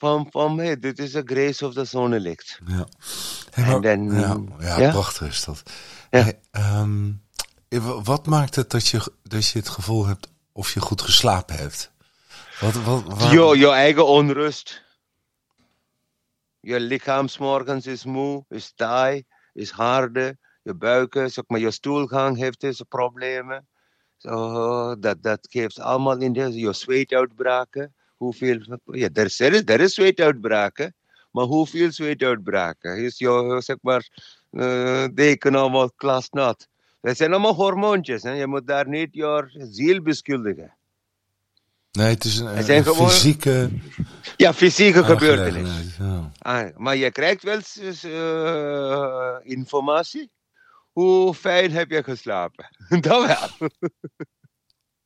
van, 0.00 0.26
van 0.30 0.58
hey, 0.58 0.78
dit 0.78 0.98
is 0.98 1.12
de 1.12 1.22
grace 1.24 1.66
of 1.66 1.74
the 1.74 1.84
zonnelicht. 1.84 2.58
Ja. 2.66 2.86
en 3.50 3.80
dan, 3.80 4.52
ja, 4.58 4.78
ja, 4.78 4.90
prachtig 4.90 5.28
is 5.28 5.44
dat. 5.44 5.62
Hey, 6.10 6.40
um, 6.80 7.22
wat 8.02 8.26
maakt 8.26 8.54
het 8.54 8.70
dat 8.70 8.88
je, 8.88 9.12
dat 9.22 9.46
je 9.46 9.58
het 9.58 9.68
gevoel 9.68 10.06
hebt 10.06 10.28
of 10.52 10.74
je 10.74 10.80
goed 10.80 11.02
geslapen 11.02 11.56
hebt? 11.56 11.90
Wat, 12.60 12.74
wat, 12.74 13.02
waar... 13.06 13.32
jo, 13.32 13.54
je 13.54 13.70
eigen 13.70 14.06
onrust. 14.06 14.82
Je 16.60 16.80
lichaamsmorgens 16.80 17.86
is 17.86 18.04
moe, 18.04 18.44
is 18.48 18.72
taai, 18.74 19.24
is 19.52 19.70
harde. 19.70 20.38
Je 20.62 20.74
buiken, 20.74 21.30
zeg 21.30 21.44
maar, 21.46 21.60
je 21.60 21.70
stoelgang 21.70 22.36
heeft 22.36 22.60
deze 22.60 22.84
problemen. 22.84 23.68
Zo, 24.16 24.98
dat, 24.98 25.22
dat 25.22 25.46
geeft 25.50 25.80
allemaal 25.80 26.20
in 26.20 26.32
deze, 26.32 26.58
je 26.58 26.72
zweetuitbraken 26.72 27.94
hoeveel, 28.16 28.78
ja, 28.84 29.08
er 29.12 29.24
is, 29.24 29.40
er 29.40 29.80
is 29.80 29.94
zweetuitbraken, 29.94 30.94
maar 31.30 31.44
hoeveel 31.44 31.92
zweetuitbraken? 31.92 32.96
Is 32.96 33.18
jouw, 33.18 33.60
zeg 33.60 33.76
maar, 33.80 34.08
uh, 34.50 35.06
deken 35.14 35.54
allemaal 35.54 35.92
klasnat. 35.92 36.68
Dat 37.00 37.16
zijn 37.16 37.32
allemaal 37.32 37.54
hormoontjes, 37.54 38.22
hè? 38.22 38.32
je 38.32 38.46
moet 38.46 38.66
daar 38.66 38.88
niet 38.88 39.08
je 39.14 39.66
ziel 39.70 40.02
beschuldigen. 40.02 40.76
Nee, 41.92 42.08
het 42.08 42.24
is 42.24 42.38
een, 42.38 42.76
een, 42.76 42.84
fysieke... 42.84 43.70
Ja, 44.36 44.54
fysieke 44.54 45.04
gebeurtenis. 45.04 45.96
Ja. 45.98 46.30
Ah, 46.38 46.76
maar 46.76 46.96
je 46.96 47.10
krijgt 47.10 47.42
wel 47.42 47.60
uh, 48.04 49.36
informatie. 49.42 50.30
Hoe 50.92 51.34
fijn 51.34 51.72
heb 51.72 51.90
je 51.90 52.02
geslapen? 52.02 52.68
Dat 53.00 53.26
wel. 53.26 53.68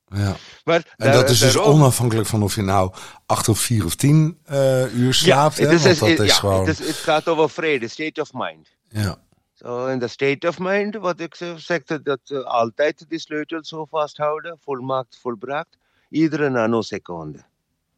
Ja. 0.07 0.37
Maar 0.65 0.95
en 0.97 1.13
dat 1.13 1.31
is 1.31 1.39
dus 1.39 1.59
onafhankelijk 1.59 2.29
van 2.29 2.43
of 2.43 2.55
je 2.55 2.63
nou 2.63 2.93
acht 3.27 3.49
of 3.49 3.59
vier 3.59 3.85
of 3.85 3.95
tien 3.95 4.39
uh, 4.51 4.95
uur 4.95 5.15
slaapt. 5.15 5.57
Ja, 5.57 5.65
het, 5.65 5.85
is, 5.85 5.99
dat 5.99 6.09
is 6.09 6.33
gewoon... 6.33 6.67
het, 6.67 6.79
het 6.79 6.97
gaat 6.97 7.29
over 7.29 7.51
vrede, 7.51 7.89
state 7.89 8.21
of 8.21 8.33
mind. 8.33 8.69
Ja. 8.89 9.17
So 9.55 9.87
in 9.87 9.99
the 9.99 10.09
state 10.09 10.49
of 10.49 10.59
mind, 10.59 10.95
wat 10.95 11.21
ik 11.21 11.37
zeg, 11.57 11.83
dat 11.83 12.21
uh, 12.25 12.45
altijd 12.45 13.05
die 13.09 13.19
sleutel 13.19 13.65
zo 13.65 13.85
vasthouden, 13.85 14.59
volmaakt, 14.61 15.19
volbracht, 15.21 15.79
iedere 16.15 16.49
nanoseconde. 16.49 17.45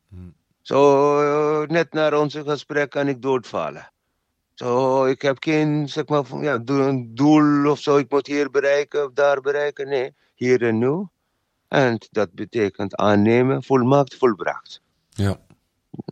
Hmm. 0.08 0.34
Zo, 0.60 1.64
net 1.66 1.92
naar 1.92 2.14
onze 2.14 2.44
gesprek 2.44 2.90
kan 2.90 3.08
ik 3.08 3.22
doodvallen. 3.22 3.90
Zo, 4.54 5.04
ik 5.04 5.22
heb 5.22 5.36
geen 5.40 5.88
zeg 5.88 6.06
maar, 6.06 6.24
ja, 6.40 6.58
doel 7.06 7.70
of 7.70 7.78
zo, 7.78 7.96
ik 7.96 8.10
moet 8.10 8.26
hier 8.26 8.50
bereiken 8.50 9.04
of 9.04 9.12
daar 9.12 9.40
bereiken. 9.40 9.88
Nee, 9.88 10.14
hier 10.34 10.62
en 10.62 10.78
nu. 10.78 11.06
En 11.68 11.98
dat 12.10 12.32
betekent 12.32 12.94
aannemen, 12.94 13.62
volmaakt, 13.62 14.16
volbracht. 14.16 14.80
Ja. 15.08 15.40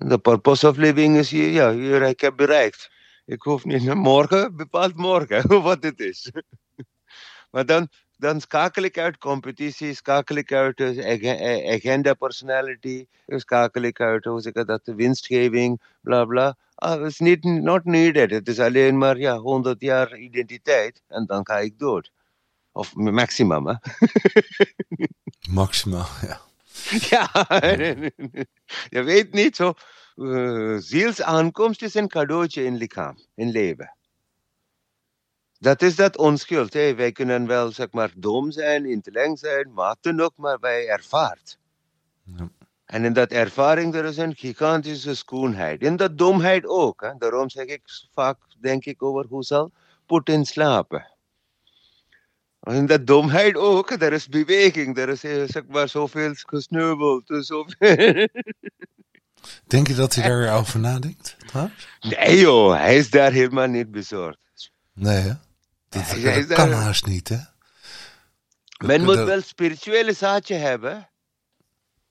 The 0.09 0.19
purpose 0.19 0.69
of 0.69 0.77
living 0.77 1.17
is 1.17 1.31
hier, 1.31 1.49
ja, 1.49 1.73
hier, 1.73 2.03
ik 2.03 2.21
heb 2.21 2.37
bereikt. 2.37 2.91
Ik 3.25 3.43
hoef 3.43 3.65
niet 3.65 3.83
naar 3.83 3.97
morgen, 3.97 4.57
bepaald 4.57 4.95
morgen 4.97 5.49
wat 5.63 5.83
het 5.83 6.01
is. 6.01 6.33
maar 7.53 7.67
dan, 7.67 7.89
dan 8.25 8.41
schakel 8.41 8.83
ik 8.83 8.99
uit 8.99 9.19
competitie, 9.19 9.95
schakel 9.95 10.37
ik 10.37 10.53
uit 10.53 10.81
agenda 11.77 12.15
personality, 12.15 13.07
schakel 13.27 13.83
ik 13.83 14.01
uit 14.01 14.25
hoe 14.25 14.41
zeg 14.41 14.53
dat, 14.53 14.81
winstgeving, 14.85 15.81
bla 16.01 16.25
bla. 16.25 16.57
Ah, 16.75 17.07
is 17.07 17.19
niet 17.19 17.45
not 17.45 17.85
needed. 17.85 18.31
Het 18.31 18.49
is 18.49 18.61
alleen 18.61 18.99
maar 18.99 19.19
ja, 19.19 19.37
100 19.37 19.81
jaar 19.81 20.19
identiteit 20.19 21.03
en 21.09 21.27
dan 21.27 21.47
ga 21.47 21.59
ik 21.59 21.79
dood. 21.79 22.11
Of 22.73 22.95
maximum, 22.95 23.67
hè? 23.67 23.75
Maximaal, 25.61 26.09
ja. 26.23 26.41
Ja, 27.11 27.29
je 28.97 29.03
weet 29.03 29.33
niet 29.33 29.57
zo. 29.57 29.73
Uh, 30.17 30.77
zielsaankomst 30.79 31.83
is 31.83 31.95
een 31.95 32.09
cadeautje 32.09 32.65
in 32.65 32.77
lichaam, 32.77 33.17
in 33.35 33.51
leven. 33.51 33.97
Dat 35.65 35.83
is 35.83 35.97
dat 35.97 36.17
onschuld. 36.17 36.73
Hè. 36.73 36.95
Wij 36.95 37.13
kunnen 37.13 37.47
wel 37.47 37.73
zeg 37.73 37.91
maar 37.91 38.13
dom 38.17 38.51
zijn, 38.51 38.85
intelligent 38.85 39.39
zijn, 39.39 39.73
wat 39.73 39.99
dan 40.01 40.21
ook, 40.21 40.33
maar 40.37 40.59
wij 40.61 40.89
ervaart. 40.89 41.59
Ja. 42.37 42.49
En 42.85 43.05
in 43.05 43.13
dat 43.13 43.31
ervaring 43.31 43.95
er 43.95 44.05
is 44.05 44.17
een 44.17 44.35
gigantische 44.37 45.15
schoonheid. 45.15 45.83
In 45.83 45.97
dat 45.97 46.19
domheid 46.19 46.67
ook. 46.67 47.01
Hè. 47.01 47.13
Daarom 47.19 47.51
zeg 47.51 47.67
ik 47.67 47.83
vaak, 48.13 48.37
denk 48.61 48.85
ik 48.85 49.03
over 49.03 49.27
hoe 49.29 49.43
zal 49.43 49.73
Poetin 50.07 50.45
slapen. 50.45 51.13
In 52.61 52.87
dat 52.87 53.07
domheid 53.07 53.57
ook, 53.57 53.91
er 53.91 54.13
is 54.13 54.29
beweging, 54.29 54.99
er 54.99 55.09
is 55.09 55.25
eh, 55.25 55.43
zeg 55.47 55.63
maar 55.67 55.89
zoveel 55.89 56.33
gesneuveld. 56.35 57.23
Zoveel. 57.27 58.29
Denk 59.67 59.87
je 59.87 59.95
dat 59.95 60.15
hij 60.15 60.29
daarover 60.29 60.81
nadenkt? 60.81 61.37
Nee 62.01 62.39
joh, 62.39 62.77
hij 62.77 62.97
is 62.97 63.11
daar 63.11 63.33
helemaal 63.33 63.67
niet 63.67 63.91
bezorgd. 63.91 64.73
Nee 64.93 65.21
hè? 65.21 65.33
Dat, 65.95 66.47
kan 66.47 66.73
haast 66.73 67.07
niet 67.07 67.29
hè? 67.29 67.39
Men 68.85 69.05
moet 69.05 69.15
wel 69.15 69.41
spirituele 69.41 70.13
zaadje 70.13 70.55
hebben. 70.55 71.09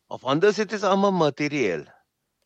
Of 0.08 0.24
anders 0.24 0.58
het 0.58 0.72
is 0.72 0.84
allemaal 0.84 1.12
materieel. 1.12 1.84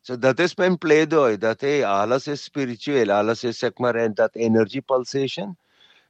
So 0.00 0.18
dat 0.18 0.38
is 0.38 0.54
mijn 0.54 0.78
pleidooi. 0.78 1.38
Dat 1.38 1.60
hey, 1.60 1.86
alles 1.86 2.26
is 2.26 2.42
spiritueel. 2.42 3.10
Alles 3.10 3.44
is 3.44 3.58
zeg 3.58 3.74
maar 3.74 3.94
en 3.94 4.14
dat 4.14 4.34
energy 4.34 4.80
pulsation. 4.80 5.58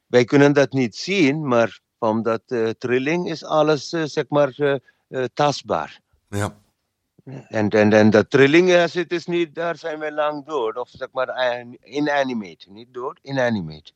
Wij 0.07 0.25
kunnen 0.25 0.53
dat 0.53 0.71
niet 0.71 0.95
zien, 0.95 1.47
maar 1.47 1.79
van 1.99 2.23
dat 2.23 2.41
uh, 2.47 2.69
trilling 2.69 3.29
is 3.29 3.43
alles 3.43 3.93
uh, 3.93 4.03
zeg 4.05 4.25
maar 4.27 4.53
uh, 4.57 5.23
tastbaar. 5.33 5.99
Ja. 6.29 6.55
En, 7.47 7.69
en, 7.69 7.93
en 7.93 8.09
de 8.09 8.27
trilling, 8.27 8.75
als 8.75 8.93
het 8.93 9.11
is 9.11 9.25
niet, 9.25 9.55
daar 9.55 9.77
zijn 9.77 9.99
we 9.99 10.11
lang 10.11 10.45
dood. 10.45 10.77
Of 10.77 10.89
zeg 10.89 11.07
maar 11.11 11.63
inanimate. 11.83 12.71
Niet 12.71 12.93
dood, 12.93 13.19
inanimate. 13.21 13.91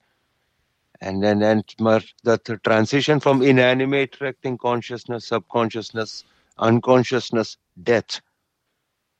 En, 1.03 1.23
en, 1.23 1.41
en 1.41 1.63
maar 1.75 2.13
dat 2.21 2.57
transition 2.61 3.21
from 3.21 3.41
inanimate 3.41 4.17
directing 4.17 4.57
consciousness, 4.57 5.27
subconsciousness, 5.27 6.25
unconsciousness, 6.55 7.57
death. 7.73 8.21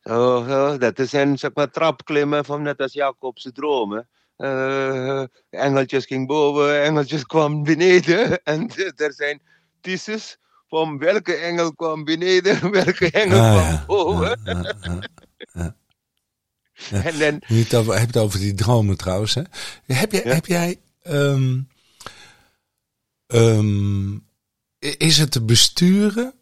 So, 0.04 0.46
so, 0.48 0.78
dat 0.78 1.00
is 1.00 1.14
een 1.14 1.38
zeg 1.38 1.52
maar, 1.54 1.72
trapklimmen 1.72 2.46
van 2.46 2.62
net 2.62 2.80
als 2.80 2.94
Jacobse 2.94 3.52
dromen. 3.52 4.08
Uh, 4.38 5.24
engeltjes 5.50 6.06
ging 6.06 6.28
boven, 6.28 6.84
engeltjes 6.84 7.26
kwam 7.26 7.64
beneden. 7.64 8.40
En 8.44 8.70
er 8.96 9.14
zijn 9.14 9.42
theses 9.82 10.38
van 10.68 10.98
welke 10.98 11.34
engel 11.34 11.74
kwam 11.74 12.04
beneden, 12.04 12.72
welke 12.84 13.12
engel 13.12 13.40
ah, 13.40 13.52
kwam 13.52 13.66
ja. 13.66 13.84
boven. 13.88 14.40
Ja, 16.90 17.04
en 17.04 17.20
dan, 17.20 17.42
je 17.48 17.56
hebt 17.56 17.72
het 17.72 17.76
over, 17.76 18.22
over 18.22 18.40
die 18.40 18.54
dromen 18.54 18.98
trouwens. 18.98 19.34
Hè? 19.34 19.42
Heb, 19.86 20.12
jij, 20.12 20.22
heb 20.22 20.46
jij 20.46 20.80
um, 21.04 21.68
um, 23.34 24.28
is 24.80 25.18
het 25.18 25.32
te 25.32 25.42
besturen, 25.42 26.34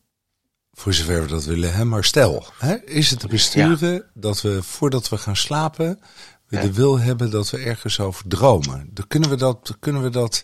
voor 0.72 0.94
zover 0.94 1.22
we 1.22 1.28
dat 1.28 1.44
willen, 1.44 1.74
hè? 1.74 1.86
maar 1.86 2.04
stel, 2.04 2.46
hè? 2.58 2.86
is 2.86 3.10
het 3.10 3.20
te 3.20 3.28
besturen 3.28 4.06
dat 4.14 4.42
we 4.42 4.64
voordat 4.64 5.10
we 5.10 5.18
gaan 5.18 5.36
slapen, 5.36 6.00
we 6.48 6.60
de 6.60 6.74
wil 6.74 7.00
hebben 7.00 7.32
dat 7.32 7.50
we 7.50 7.58
ergens 7.58 8.00
over 8.00 8.28
dromen? 8.28 8.90
Dan 8.94 9.08
kunnen 9.08 9.30
we 9.30 9.36
dat, 9.36 9.78
kunnen 9.80 10.02
we 10.02 10.10
dat 10.10 10.44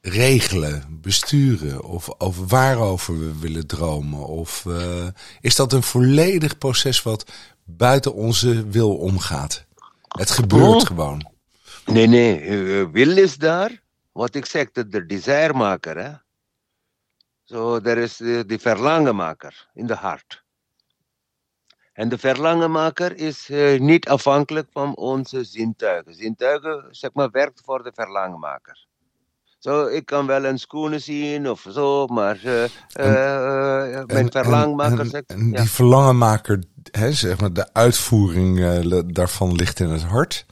regelen, 0.00 0.98
besturen 1.00 1.84
of 1.84 2.20
over 2.20 2.46
waarover 2.46 3.18
we 3.18 3.38
willen 3.38 3.66
dromen? 3.66 4.26
Of 4.26 4.64
uh, 4.66 5.06
is 5.40 5.56
dat 5.56 5.72
een 5.72 5.82
volledig 5.82 6.58
proces 6.58 7.02
wat 7.02 7.32
buiten 7.64 8.14
onze 8.14 8.68
wil 8.68 8.96
omgaat? 8.96 9.64
Het 10.08 10.30
gebeurt 10.30 10.80
oh. 10.80 10.86
gewoon. 10.86 11.30
Nee, 11.86 12.06
nee, 12.06 12.42
uh, 12.42 12.86
wil 12.92 13.16
is 13.16 13.36
daar. 13.36 13.84
Wat 14.16 14.34
ik 14.34 14.46
zeg, 14.46 14.70
de, 14.70 14.88
de 14.88 15.06
desiremaker. 15.06 15.98
Hè? 15.98 16.12
Zo, 17.44 17.80
er 17.80 17.98
is 17.98 18.16
de, 18.16 18.44
de 18.46 18.58
verlangenmaker 18.58 19.68
in 19.74 19.86
de 19.86 19.94
hart. 19.94 20.44
En 21.92 22.08
de 22.08 22.18
verlangenmaker 22.18 23.16
is 23.16 23.48
uh, 23.50 23.80
niet 23.80 24.08
afhankelijk 24.08 24.68
van 24.72 24.96
onze 24.96 25.44
zintuigen. 25.44 26.14
Zintuigen, 26.14 26.88
zeg 26.90 27.10
maar, 27.12 27.30
werkt 27.30 27.60
voor 27.64 27.82
de 27.82 27.92
verlangenmaker. 27.94 28.86
Zo, 29.58 29.86
ik 29.86 30.06
kan 30.06 30.26
wel 30.26 30.44
een 30.44 30.58
schoenen 30.58 31.00
zien 31.00 31.50
of 31.50 31.66
zo, 31.70 32.06
maar 32.06 32.40
uh, 32.44 32.64
uh, 32.64 34.04
mijn 34.04 34.30
verlangmaker... 34.30 35.14
En, 35.14 35.24
en, 35.26 35.52
die 35.52 35.70
verlangenmaker, 35.70 36.62
hè, 36.90 37.12
zeg 37.12 37.40
maar, 37.40 37.52
de 37.52 37.72
uitvoering 37.72 38.58
daarvan 39.12 39.54
ligt 39.54 39.80
in 39.80 39.88
het 39.88 40.02
hart. 40.02 40.46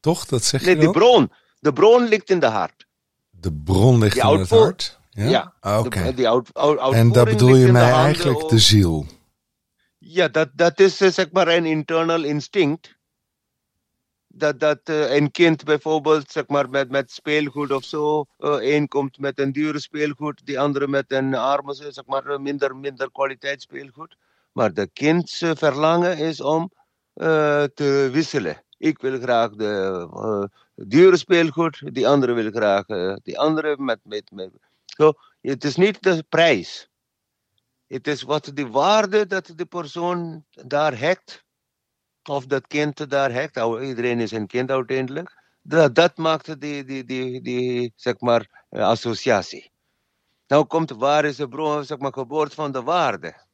Toch, 0.00 0.26
dat 0.26 0.44
zeg 0.44 0.60
nee, 0.60 0.70
je 0.70 0.76
Nee, 0.76 0.86
de 0.86 0.98
bron. 0.98 1.30
De 1.60 1.72
bron 1.72 2.08
ligt 2.08 2.30
in 2.30 2.40
de 2.40 2.46
hart. 2.46 2.86
De 3.30 3.52
bron 3.52 3.98
ligt 3.98 4.16
in 4.16 4.38
het 4.38 4.50
hart? 4.50 4.98
Ja, 5.10 5.28
ja 5.28 5.54
ah, 5.60 5.78
oké. 5.78 6.12
Okay. 6.12 6.92
En 6.92 7.12
dat 7.12 7.24
bedoel 7.24 7.54
je 7.54 7.72
mij 7.72 7.92
eigenlijk 7.92 8.48
de 8.48 8.58
ziel? 8.58 9.06
Ja, 9.98 10.28
dat, 10.28 10.48
dat 10.54 10.80
is 10.80 10.96
zeg 10.96 11.30
maar 11.32 11.48
een 11.48 11.64
internal 11.64 12.24
instinct 12.24 12.98
dat, 14.32 14.60
dat 14.60 14.80
uh, 14.84 15.14
een 15.14 15.30
kind 15.30 15.64
bijvoorbeeld 15.64 16.30
zeg 16.30 16.46
maar, 16.46 16.70
met, 16.70 16.90
met 16.90 17.10
speelgoed 17.10 17.72
of 17.72 17.84
zo, 17.84 18.24
uh, 18.38 18.56
een 18.60 18.88
komt 18.88 19.18
met 19.18 19.38
een 19.38 19.52
dure 19.52 19.80
speelgoed, 19.80 20.46
die 20.46 20.60
andere 20.60 20.88
met 20.88 21.12
een 21.12 21.34
arme, 21.34 21.74
zeg 21.74 22.06
maar, 22.06 22.40
minder, 22.40 22.76
minder 22.76 23.10
kwaliteit 23.10 23.62
speelgoed. 23.62 24.16
Maar 24.52 24.72
de 24.72 24.90
kinds 24.92 25.44
verlangen 25.54 26.18
is 26.18 26.40
om 26.40 26.72
uh, 27.14 27.64
te 27.74 28.08
wisselen. 28.12 28.64
Ik 28.78 28.98
wil 28.98 29.20
graag 29.20 29.50
de 29.50 30.48
dure 30.88 31.16
speelgoed, 31.16 31.94
die 31.94 32.08
andere 32.08 32.32
wil 32.32 32.50
graag 32.50 32.86
die 33.22 33.38
andere 33.38 33.76
met. 33.78 34.00
met, 34.02 34.30
met. 34.30 34.50
So, 34.84 35.12
het 35.40 35.64
is 35.64 35.76
niet 35.76 36.02
de 36.02 36.24
prijs. 36.28 36.88
Het 37.86 38.06
is 38.06 38.22
wat 38.22 38.50
de 38.54 38.68
waarde 38.68 39.26
dat 39.26 39.52
de 39.56 39.66
persoon 39.66 40.44
daar 40.50 40.98
hecht 40.98 41.44
of 42.28 42.46
dat 42.46 42.66
kind 42.66 43.10
daar 43.10 43.32
hecht, 43.32 43.56
iedereen 43.56 44.20
is 44.20 44.30
een 44.30 44.46
kind 44.46 44.70
uiteindelijk, 44.70 45.42
dat, 45.62 45.94
dat 45.94 46.16
maakt 46.16 46.60
die, 46.60 46.84
die, 46.84 47.04
die, 47.04 47.40
die 47.40 47.92
zeg 47.96 48.20
maar, 48.20 48.66
eh, 48.68 48.82
associatie. 48.82 49.72
Nou 50.46 50.64
komt 50.64 50.90
waar 50.90 51.24
is 51.24 51.36
de 51.36 51.48
bron, 51.48 51.84
zeg 51.84 51.98
maar, 51.98 52.12
geboorte 52.12 52.54
van 52.54 52.72
de 52.72 52.82
waarde. 52.82 53.48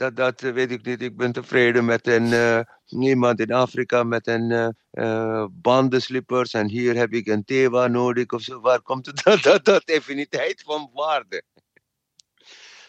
Dat, 0.00 0.16
dat 0.16 0.40
weet 0.40 0.70
ik 0.70 0.84
niet. 0.84 1.02
Ik 1.02 1.16
ben 1.16 1.32
tevreden 1.32 1.84
met 1.84 2.06
een, 2.06 2.26
uh, 2.26 2.60
iemand 2.86 3.40
in 3.40 3.52
Afrika 3.52 4.02
met 4.02 4.26
een 4.26 4.50
uh, 4.50 4.68
uh, 4.92 5.46
bandenslippers 5.50 6.52
en 6.52 6.68
hier 6.68 6.96
heb 6.96 7.12
ik 7.12 7.26
een 7.26 7.44
Tewa 7.44 7.86
nodig 7.86 8.26
of 8.26 8.42
zo. 8.42 8.60
Waar 8.60 8.82
komt 8.82 9.06
het, 9.06 9.22
dat, 9.24 9.42
dat, 9.42 9.64
dat 9.64 9.86
definiteit 9.86 10.62
van 10.62 10.90
waarde? 10.92 11.42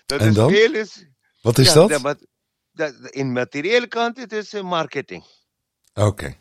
Dat 0.05 0.19
en 0.19 0.27
is 0.27 0.33
dan? 0.35 0.53
Is, 0.53 1.05
Wat 1.41 1.57
is 1.57 1.73
ja, 1.73 1.87
dat? 1.87 2.17
in 3.09 3.31
materiële 3.31 3.87
kant 3.87 4.17
het 4.17 4.31
is 4.31 4.61
marketing. 4.61 5.23
Oké. 5.93 6.35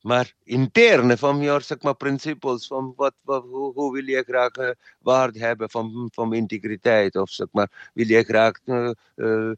Maar 0.00 0.34
interne 0.44 1.16
van 1.16 1.40
je 1.40 1.60
zeg 1.60 1.82
maar, 1.82 1.94
principles, 1.94 2.66
van 2.66 2.92
wat, 2.96 3.14
wat, 3.22 3.42
hoe, 3.42 3.72
hoe 3.72 3.92
wil 3.92 4.04
je 4.04 4.22
graag 4.22 4.56
uh, 4.56 4.70
waarde 4.98 5.38
hebben 5.38 5.70
van, 5.70 6.08
van 6.12 6.34
integriteit? 6.34 7.16
Of 7.16 7.30
zeg 7.30 7.46
maar, 7.52 7.90
wil 7.94 8.06
je 8.06 8.22
graag 8.22 8.52
uh, 8.64 8.90
uh, 9.16 9.50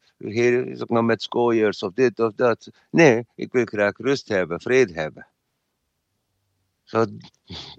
zeg 0.76 0.88
maar, 0.88 1.04
met 1.04 1.22
schooiers 1.22 1.82
of 1.82 1.92
dit 1.94 2.20
of 2.20 2.32
dat? 2.34 2.68
Nee, 2.90 3.26
ik 3.34 3.52
wil 3.52 3.64
graag 3.64 3.96
rust 3.96 4.28
hebben, 4.28 4.60
vrede 4.60 4.92
hebben. 4.92 5.26
So, 6.84 7.06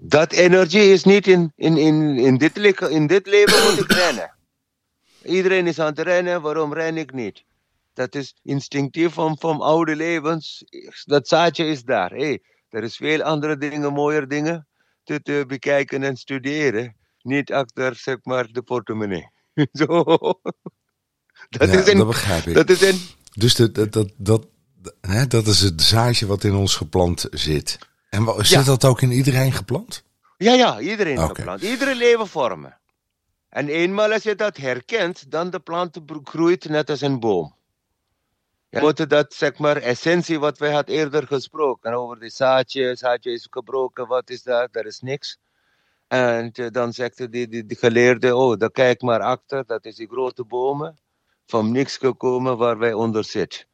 dat 0.00 0.32
energie 0.32 0.92
is 0.92 1.04
niet 1.04 1.26
in, 1.26 1.52
in, 1.56 1.76
in, 1.76 2.18
in, 2.18 2.36
dit, 2.38 2.56
in 2.90 3.06
dit 3.06 3.26
leven 3.26 3.62
moet 3.70 3.80
ik 3.80 3.92
rennen. 3.92 4.34
Iedereen 5.24 5.66
is 5.66 5.78
aan 5.78 5.86
het 5.86 5.98
rennen, 5.98 6.42
waarom 6.42 6.72
ren 6.72 6.96
ik 6.96 7.12
niet? 7.12 7.44
Dat 7.92 8.14
is 8.14 8.34
instinctief 8.42 9.12
van, 9.12 9.36
van 9.38 9.60
oude 9.60 9.96
levens. 9.96 10.64
Dat 11.04 11.28
zaadje 11.28 11.66
is 11.66 11.82
daar. 11.82 12.10
Hey, 12.10 12.42
er 12.68 12.82
is 12.82 12.96
veel 12.96 13.22
andere 13.22 13.56
dingen, 13.56 13.92
mooier 13.92 14.28
dingen 14.28 14.68
te, 15.04 15.22
te 15.22 15.44
bekijken 15.46 16.02
en 16.02 16.16
studeren. 16.16 16.96
Niet 17.22 17.52
achter, 17.52 17.96
zeg 17.96 18.16
maar, 18.22 18.46
de 18.46 18.62
portemonnee. 18.62 19.30
Zo. 19.72 19.86
Dat, 21.48 21.68
ja, 21.68 21.78
is 21.78 21.86
een, 21.86 21.96
dat 21.96 22.06
begrijp 22.06 22.46
ik. 22.46 22.54
Dat 22.54 22.70
is 22.70 22.82
een... 22.82 23.00
Dus 23.32 23.54
dat, 23.54 23.74
dat, 23.74 23.92
dat, 23.92 24.10
dat, 24.16 24.46
hè, 25.00 25.26
dat 25.26 25.46
is 25.46 25.60
het 25.60 25.82
zaadje 25.82 26.26
wat 26.26 26.44
in 26.44 26.54
ons 26.54 26.76
geplant 26.76 27.26
zit. 27.30 27.78
En 28.10 28.34
zit 28.38 28.64
dat 28.64 28.84
ook 28.84 29.02
in 29.02 29.12
iedereen 29.12 29.52
geplant? 29.52 30.04
Ja, 30.36 30.52
ja, 30.52 30.80
iedereen 30.80 31.18
okay. 31.18 31.34
geplant. 31.34 31.62
Iedere 31.62 31.94
levenvormen. 31.94 32.80
En 33.48 33.68
eenmaal 33.68 34.12
als 34.12 34.22
je 34.22 34.34
dat 34.34 34.56
herkent, 34.56 35.30
dan 35.30 35.50
de 35.50 35.60
plant 35.60 36.00
groeit 36.24 36.68
net 36.68 36.90
als 36.90 37.00
een 37.00 37.20
boom. 37.20 37.54
Moet 38.80 39.10
dat, 39.10 39.34
zeg 39.34 39.58
maar, 39.58 39.76
essentie 39.76 40.38
wat 40.38 40.58
wij 40.58 40.72
had 40.72 40.88
eerder 40.88 41.26
gesproken 41.26 41.92
over 41.92 42.18
de 42.18 42.28
zaadje, 42.28 42.96
zaadje 42.96 43.32
is 43.32 43.46
gebroken, 43.50 44.06
wat 44.06 44.30
is 44.30 44.42
dat? 44.42 44.68
Er 44.72 44.86
is 44.86 45.00
niks. 45.00 45.38
En 46.08 46.52
dan 46.52 46.92
zegt 46.92 47.16
de, 47.16 47.28
die, 47.28 47.66
die 47.66 47.76
geleerde, 47.76 48.36
oh, 48.36 48.58
dan 48.58 48.70
kijk 48.70 49.02
maar 49.02 49.20
achter, 49.20 49.66
dat 49.66 49.84
is 49.84 49.96
die 49.96 50.08
grote 50.08 50.44
bomen, 50.44 50.98
van 51.46 51.72
niks 51.72 51.96
gekomen 51.96 52.56
waar 52.56 52.78
wij 52.78 52.92
onder 52.92 53.24
zitten. 53.24 53.64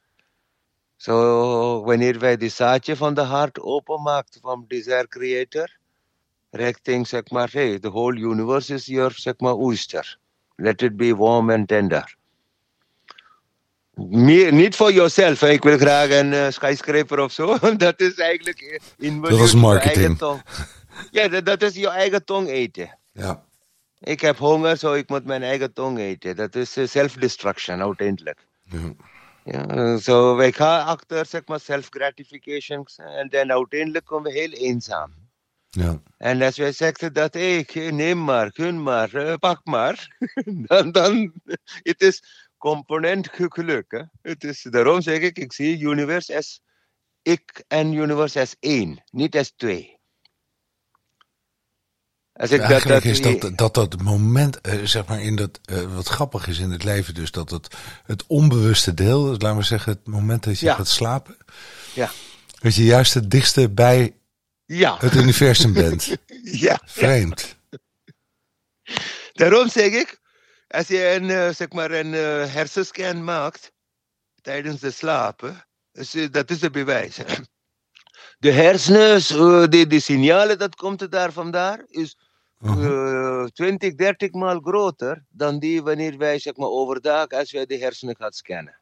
Zo, 0.97 1.85
wanneer 1.85 2.19
wij 2.19 2.37
die 2.37 2.51
zaadje 2.51 2.97
van 2.97 3.15
de 3.15 3.21
hart 3.21 3.61
openmaakt 3.61 4.39
van 4.41 4.65
Desire 4.69 5.09
Creator, 5.09 5.77
richting, 6.51 7.07
zeg 7.07 7.31
maar, 7.31 7.51
hey, 7.53 7.79
the 7.79 7.91
whole 7.91 8.19
universe 8.21 8.75
is 8.75 8.87
your, 8.87 9.13
zeg 9.13 9.39
maar, 9.39 9.55
oyster. 9.55 10.19
Let 10.57 10.83
it 10.83 10.97
be 10.97 11.17
warm 11.17 11.51
and 11.51 11.69
tender. 11.69 12.17
Meer, 14.07 14.53
niet 14.53 14.77
voor 14.77 14.93
jezelf. 14.93 15.43
Ik 15.43 15.63
wil 15.63 15.79
graag 15.79 16.11
een 16.11 16.33
uh, 16.33 16.51
skyscraper 16.51 17.21
of 17.21 17.33
zo. 17.33 17.59
dat 17.77 18.01
is 18.01 18.15
eigenlijk 18.15 18.81
in 18.99 19.21
Dat 19.21 19.41
is 19.41 19.55
marketing. 19.55 20.43
Ja, 21.11 21.29
dat, 21.29 21.47
dat, 21.47 21.63
is 21.63 21.75
je 21.75 21.89
eigen 21.89 22.25
tong 22.25 22.49
eten. 22.49 22.99
Ja. 23.13 23.45
Ik 24.01 24.21
heb 24.21 24.37
honger, 24.37 24.77
zo 24.77 24.93
ik 24.93 25.09
moet 25.09 25.25
mijn 25.25 25.43
eigen 25.43 25.73
tong 25.73 25.99
eten. 25.99 26.37
Dat 26.37 26.55
is 26.55 26.77
uh, 26.77 26.87
self-destruction, 26.87 27.83
uiteindelijk. 27.83 28.47
Ja. 28.63 28.95
Ja, 29.45 29.97
zo 29.97 30.37
wij 30.37 30.53
gaan 30.53 30.87
achter, 30.87 31.27
zeg 31.27 31.47
maar, 31.47 31.61
self-gratification. 31.61 32.87
En 32.97 33.29
dan 33.29 33.53
uiteindelijk 33.53 34.05
komen 34.05 34.33
we 34.33 34.39
heel 34.39 34.51
eenzaam. 34.51 35.13
Ja. 35.71 36.01
En 36.17 36.43
als 36.43 36.57
wij 36.57 36.73
zeggen 36.73 37.13
dat, 37.13 37.35
ik 37.35 37.75
neem 37.75 38.25
maar, 38.25 38.51
gun 38.55 38.83
maar, 38.83 39.39
pak 39.39 39.61
maar. 39.65 40.17
dan, 40.67 40.93
dan, 40.93 41.33
het 41.83 42.01
is 42.01 42.23
component 42.59 43.29
geluk. 43.33 43.85
Hè? 43.88 44.03
Het 44.23 44.44
is, 44.44 44.66
daarom 44.71 45.01
zeg 45.01 45.18
ik, 45.18 45.38
ik 45.38 45.53
zie 45.53 45.81
universe 45.81 46.37
als 46.37 46.61
ik 47.23 47.64
en 47.68 47.92
universe 47.92 48.40
als 48.40 48.57
één, 48.61 49.05
niet 49.11 49.37
als 49.37 49.53
twee. 49.57 49.97
Als 52.33 52.51
ik 52.51 52.61
Eigenlijk 52.61 53.03
dat, 53.03 53.03
dat, 53.03 53.12
is 53.12 53.40
dat, 53.40 53.59
dat 53.59 53.75
dat 53.75 54.03
moment, 54.03 54.59
uh, 54.66 54.85
zeg 54.85 55.07
maar, 55.07 55.23
in 55.23 55.37
dat, 55.37 55.61
uh, 55.71 55.94
wat 55.94 56.09
grappig 56.09 56.47
is 56.47 56.59
in 56.59 56.71
het 56.71 56.85
leven, 56.85 57.14
dus 57.14 57.31
dat 57.31 57.51
het, 57.51 57.77
het 58.05 58.27
onbewuste 58.27 58.94
deel, 58.94 59.25
dus 59.25 59.42
laten 59.42 59.59
we 59.59 59.64
zeggen, 59.64 59.92
het 59.92 60.07
moment 60.07 60.44
dat 60.44 60.59
je 60.59 60.66
ja. 60.66 60.75
gaat 60.75 60.88
slapen, 60.88 61.37
ja. 61.94 62.11
dat 62.61 62.75
je 62.75 62.85
juist 62.85 63.14
het 63.14 63.31
dichtste 63.31 63.71
bij 63.71 64.16
ja. 64.64 64.97
het 64.99 65.14
universum 65.14 65.73
bent. 65.73 66.16
ja. 66.42 66.81
Vreemd. 66.85 67.57
Daarom 69.33 69.68
zeg 69.68 69.92
ik, 69.92 70.21
als 70.68 70.88
je 70.88 71.11
een, 71.14 71.24
uh, 71.24 71.48
zeg 71.48 71.72
maar 71.72 71.90
een 71.90 72.12
uh, 72.12 72.52
hersenscan 72.52 73.24
maakt 73.24 73.72
tijdens 74.40 74.81
de 74.81 74.90
slapen, 74.90 75.66
uh, 75.92 76.31
dat 76.31 76.50
is 76.50 76.61
het 76.61 76.72
bewijs. 76.72 77.16
De 78.38 78.52
hersenen, 78.52 79.70
die, 79.70 79.87
die 79.87 80.00
signalen 80.00 80.59
dat 80.59 80.74
komt 80.74 81.11
daar 81.11 81.33
vandaar, 81.33 81.85
is 81.87 82.16
uh 82.62 83.44
20, 83.44 83.94
30 83.94 84.33
maal 84.33 84.61
groter 84.61 85.24
dan 85.28 85.59
die 85.59 85.83
wanneer 85.83 86.18
wij 86.18 86.38
zeg 86.38 86.57
maar, 86.57 86.68
overdag, 86.68 87.28
als 87.28 87.52
wij 87.52 87.66
de 87.66 87.78
hersenen 87.78 88.16
gaan 88.16 88.33
scannen. 88.33 88.81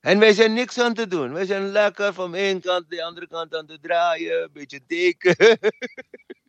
En 0.00 0.18
wij 0.18 0.32
zijn 0.32 0.52
niks 0.52 0.78
aan 0.78 0.94
te 0.94 1.06
doen. 1.06 1.32
Wij 1.32 1.46
zijn 1.46 1.68
lekker 1.68 2.14
van 2.14 2.34
één 2.34 2.60
kant 2.60 2.90
de 2.90 3.04
andere 3.04 3.26
kant 3.26 3.54
aan 3.54 3.66
te 3.66 3.78
draaien, 3.80 4.42
een 4.42 4.52
beetje 4.52 4.86
teken. 4.86 5.36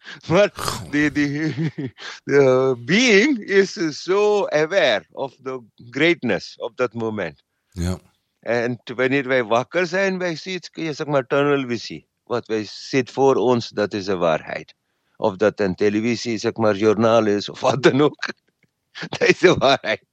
Maar 0.28 0.50
the, 0.90 1.10
the, 1.12 1.92
the 2.24 2.74
being 2.84 3.38
is 3.38 4.02
so 4.02 4.46
aware 4.46 5.04
of 5.12 5.36
the 5.42 5.60
greatness 5.90 6.56
of 6.58 6.74
that 6.74 6.94
moment. 6.94 7.42
Ja. 7.70 7.98
En 8.40 8.80
wanneer 8.94 9.28
wij 9.28 9.44
wakker 9.44 9.86
zijn, 9.86 10.18
wij 10.18 10.36
zien 10.36 10.54
het, 10.54 10.96
zeg 10.96 11.06
maar, 11.06 11.26
tunnelvisie. 11.26 12.08
Wat 12.24 12.46
wij 12.46 12.64
zit 12.68 13.10
voor 13.10 13.34
ons, 13.34 13.68
dat 13.68 13.94
is 13.94 14.04
de 14.04 14.16
waarheid. 14.16 14.74
Of 15.16 15.36
dat 15.36 15.60
een 15.60 15.74
televisie, 15.74 16.38
zeg 16.38 16.54
maar, 16.54 16.76
journaal 16.76 17.26
is 17.26 17.48
of 17.48 17.60
wat 17.60 17.82
dan 17.82 18.00
ook. 18.00 18.26
dat 19.18 19.28
is 19.28 19.38
de 19.38 19.54
waarheid. 19.54 20.04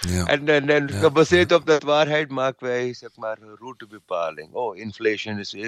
Ja. 0.00 0.26
En, 0.26 0.48
en, 0.48 0.68
en 0.68 0.86
ja. 0.86 0.98
gebaseerd 0.98 1.52
op 1.52 1.66
dat 1.66 1.82
waarheid 1.82 2.28
maken 2.30 2.66
wij 2.66 2.94
zeg 2.94 3.16
maar, 3.16 3.38
routebepaling. 3.58 4.52
Oh, 4.52 4.76
inflation 4.76 5.38
is 5.38 5.56
1%, 5.56 5.60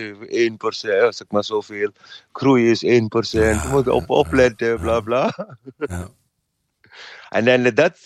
zeg 1.09 1.25
maar 1.29 1.45
zoveel. 1.45 1.91
Groei 2.33 2.71
is 2.71 2.85
1%. 2.85 2.89
Ja, 3.31 3.69
moet 3.71 3.89
op 3.89 4.11
opletten, 4.11 4.81
bla 4.81 5.01
bla. 5.01 5.57
Ja. 5.77 6.09
En 7.33 7.45
dan, 7.45 7.75
dat 7.75 7.99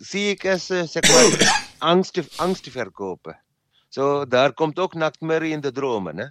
zie 0.00 0.30
ik 0.30 0.46
als 0.46 0.66
zeg 0.66 1.02
maar, 1.02 1.64
angst, 1.92 2.38
angst 2.38 2.70
verkopen. 2.70 3.40
Zo, 3.88 4.26
daar 4.26 4.52
komt 4.52 4.78
ook 4.78 4.94
nachtmerrie 4.94 5.52
in 5.52 5.60
de 5.60 5.72
dromen. 5.72 6.18
Hè? 6.18 6.26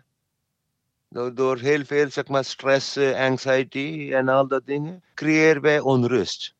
Door, 1.09 1.35
door 1.35 1.59
heel 1.59 1.85
veel 1.85 2.11
zeg 2.11 2.27
maar, 2.27 2.45
stress, 2.45 2.97
anxiety 2.97 4.09
en 4.13 4.29
al 4.29 4.47
dat 4.47 4.65
dingen, 4.65 5.03
creëren 5.13 5.61
wij 5.61 5.79
onrust. 5.79 6.55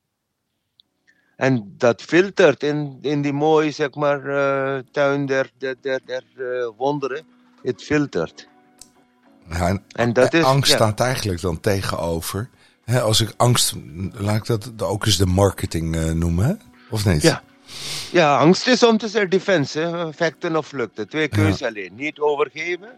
En 1.37 1.73
dat 1.77 2.01
filtert 2.01 2.63
in, 2.63 2.97
in 3.01 3.21
die 3.21 3.33
mooie 3.33 3.71
zeg 3.71 3.95
maar, 3.95 4.25
uh, 4.25 4.83
tuin 4.91 5.25
der, 5.25 5.51
der, 5.57 5.75
der, 5.81 6.01
der 6.05 6.23
uh, 6.35 6.69
wonderen. 6.77 7.25
Het 7.61 7.83
filtert. 7.83 8.47
Ja, 9.49 9.67
en, 9.67 9.83
en 9.87 10.13
dat 10.13 10.33
is, 10.33 10.43
angst 10.43 10.69
ja. 10.69 10.75
staat 10.75 10.99
eigenlijk 10.99 11.41
dan 11.41 11.59
tegenover. 11.59 12.49
Als 12.85 13.21
ik 13.21 13.33
angst, 13.37 13.73
laat 14.11 14.35
ik 14.35 14.45
dat 14.45 14.81
ook 14.81 15.05
eens 15.05 15.17
de 15.17 15.25
marketing 15.25 15.95
uh, 15.95 16.11
noemen, 16.11 16.45
hè? 16.45 16.53
of 16.89 17.05
niet? 17.05 17.21
Ja. 17.21 17.43
ja, 18.11 18.37
angst 18.37 18.67
is 18.67 18.83
om 18.83 18.97
te 18.97 19.07
zeggen 19.07 19.29
defense, 19.29 20.09
vechten 20.15 20.55
of 20.55 20.67
vluchten. 20.67 21.09
Twee 21.09 21.27
keuzes 21.27 21.59
ja. 21.59 21.67
alleen. 21.67 21.95
Niet 21.95 22.19
overgeven, 22.19 22.89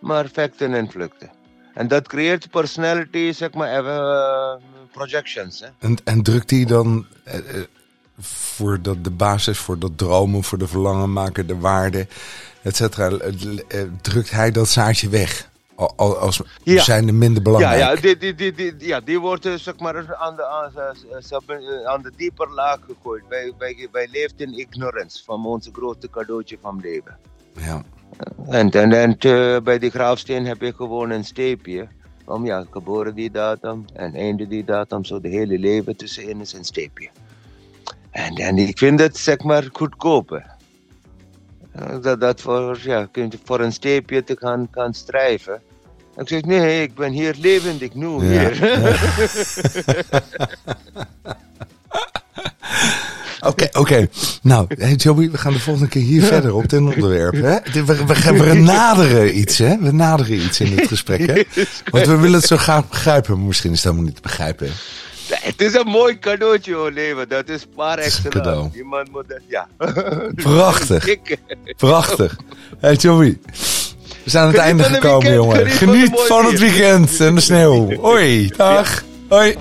maar 0.00 0.28
vechten 0.32 0.74
en 0.74 0.90
vluchten. 0.90 1.30
En 1.74 1.88
dat 1.88 2.08
creëert 2.08 2.50
personality, 2.50 3.32
zeg 3.32 3.52
maar, 3.52 3.78
even, 3.78 4.60
projections. 4.92 5.60
Hè? 5.60 5.66
En, 5.78 5.96
en 6.04 6.22
drukt 6.22 6.48
die 6.48 6.66
dan 6.66 7.06
eh, 7.24 7.38
voor 8.20 8.82
dat, 8.82 9.04
de 9.04 9.10
basis, 9.10 9.58
voor 9.58 9.78
dat 9.78 9.98
dromen, 9.98 10.44
voor 10.44 10.58
de 10.58 10.68
verlangen 10.68 11.12
maken, 11.12 11.46
de 11.46 11.58
waarde, 11.58 12.06
et 12.62 12.76
cetera, 12.76 13.18
drukt 14.00 14.30
hij 14.30 14.50
dat 14.50 14.68
zaadje 14.68 15.08
weg? 15.08 15.52
Als 15.96 16.40
ja. 16.62 16.82
zijn 16.82 17.08
er 17.08 17.14
minder 17.14 17.42
belangrijk. 17.42 17.78
Ja, 17.78 17.90
ja, 17.90 18.00
die, 18.00 18.16
die, 18.16 18.34
die, 18.34 18.54
die, 18.54 18.86
ja, 18.86 19.00
die 19.00 19.20
wordt 19.20 19.48
zeg 19.56 19.78
maar 19.78 20.16
aan 20.16 20.36
de, 20.36 20.46
aan, 20.46 20.70
de, 21.46 21.82
aan 21.86 22.02
de 22.02 22.12
dieper 22.16 22.50
laag 22.50 22.78
gegooid. 22.86 23.22
Wij, 23.28 23.52
wij, 23.58 23.88
wij 23.92 24.08
leven 24.10 24.38
in 24.38 24.58
ignorance 24.58 25.24
van 25.24 25.46
onze 25.46 25.70
grote 25.72 26.10
cadeautje 26.10 26.58
van 26.60 26.80
leven. 26.82 27.18
Ja. 27.56 27.82
En, 28.48 28.70
en, 28.70 28.92
en 28.92 29.16
uh, 29.26 29.60
bij 29.60 29.78
die 29.78 29.90
graafsteen 29.90 30.46
heb 30.46 30.62
ik 30.62 30.74
gewoon 30.74 31.10
een 31.10 31.24
steepje. 31.24 31.88
Om 32.24 32.46
ja, 32.46 32.64
geboren 32.70 33.14
die 33.14 33.30
datum 33.30 33.84
en 33.92 34.14
einde 34.14 34.48
die 34.48 34.64
datum, 34.64 35.04
zo 35.04 35.20
de 35.20 35.28
hele 35.28 35.58
leven 35.58 35.96
tussenin 35.96 36.40
is 36.40 36.52
een 36.52 36.64
steepje. 36.64 37.08
En, 38.10 38.34
en 38.34 38.58
ik 38.58 38.78
vind 38.78 39.00
het 39.00 39.16
zeg 39.16 39.42
maar 39.42 39.68
goedkoper. 39.72 40.52
Dat, 42.00 42.20
dat 42.20 42.40
voor, 42.40 42.78
ja, 42.82 43.08
voor 43.44 43.60
een 43.60 43.72
steepje 43.72 44.24
te 44.24 44.36
gaan, 44.38 44.68
gaan 44.70 44.94
strijven. 44.94 45.62
Ik 46.16 46.28
zeg, 46.28 46.42
nee, 46.42 46.82
ik 46.82 46.94
ben 46.94 47.12
hier 47.12 47.34
levendig 47.38 47.94
nu, 47.94 48.08
ja. 48.08 48.20
hier. 48.20 48.52
Oké, 53.40 53.68
oké. 53.72 54.08
Nou, 54.42 54.66
hey 54.78 54.96
we 55.14 55.38
gaan 55.38 55.52
de 55.52 55.58
volgende 55.58 55.88
keer 55.88 56.02
hier 56.02 56.22
verder 56.22 56.54
op 56.54 56.68
dit 56.68 56.80
onderwerp. 56.80 57.34
Hè? 57.34 57.84
We, 57.84 58.04
we, 58.04 58.38
we, 58.38 58.54
naderen 58.54 59.38
iets, 59.38 59.58
hè? 59.58 59.78
We 59.80 59.92
naderen 59.92 60.36
iets 60.36 60.60
in 60.60 60.78
het 60.78 60.88
gesprek, 60.88 61.26
hè? 61.26 61.62
Want 61.90 62.06
we 62.06 62.16
willen 62.16 62.38
het 62.38 62.48
zo 62.48 62.56
graag 62.56 62.88
begrijpen, 62.88 63.36
maar 63.36 63.46
misschien 63.46 63.70
is 63.70 63.76
het 63.76 63.84
helemaal 63.84 64.06
niet 64.06 64.16
te 64.16 64.22
begrijpen. 64.22 64.70
Het 65.28 65.60
is 65.60 65.74
een 65.74 65.86
mooi 65.86 66.18
cadeautje, 66.18 66.74
hoor, 66.74 66.90
leven. 66.90 67.28
Dat 67.28 67.48
is 67.48 67.66
extra. 67.76 68.30
Cadeau. 68.30 68.70
Iemand 68.74 69.10
moet 69.10 69.28
dat, 69.28 69.40
ja. 69.46 69.68
Prachtig. 70.34 71.16
Prachtig. 71.76 72.36
Hey. 72.80 72.96
We 72.96 74.30
zijn 74.30 74.44
aan 74.44 74.50
het 74.50 74.60
einde 74.60 74.82
gekomen, 74.84 75.34
jongen. 75.34 75.70
Geniet, 75.70 75.98
Geniet 76.02 76.20
van, 76.26 76.46
het 76.46 76.58
weekend 76.58 77.20
en 77.20 77.34
de 77.34 77.40
sneeuw. 77.40 78.00
Hoi, 78.00 78.48
dag. 78.56 79.04
Hoi. 79.28 79.56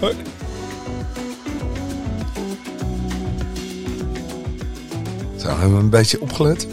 Hoi. 0.00 0.14
Zo, 5.50 5.56
hebben 5.56 5.76
we 5.76 5.82
een 5.82 5.90
beetje 5.90 6.20
opgelet? 6.20 6.66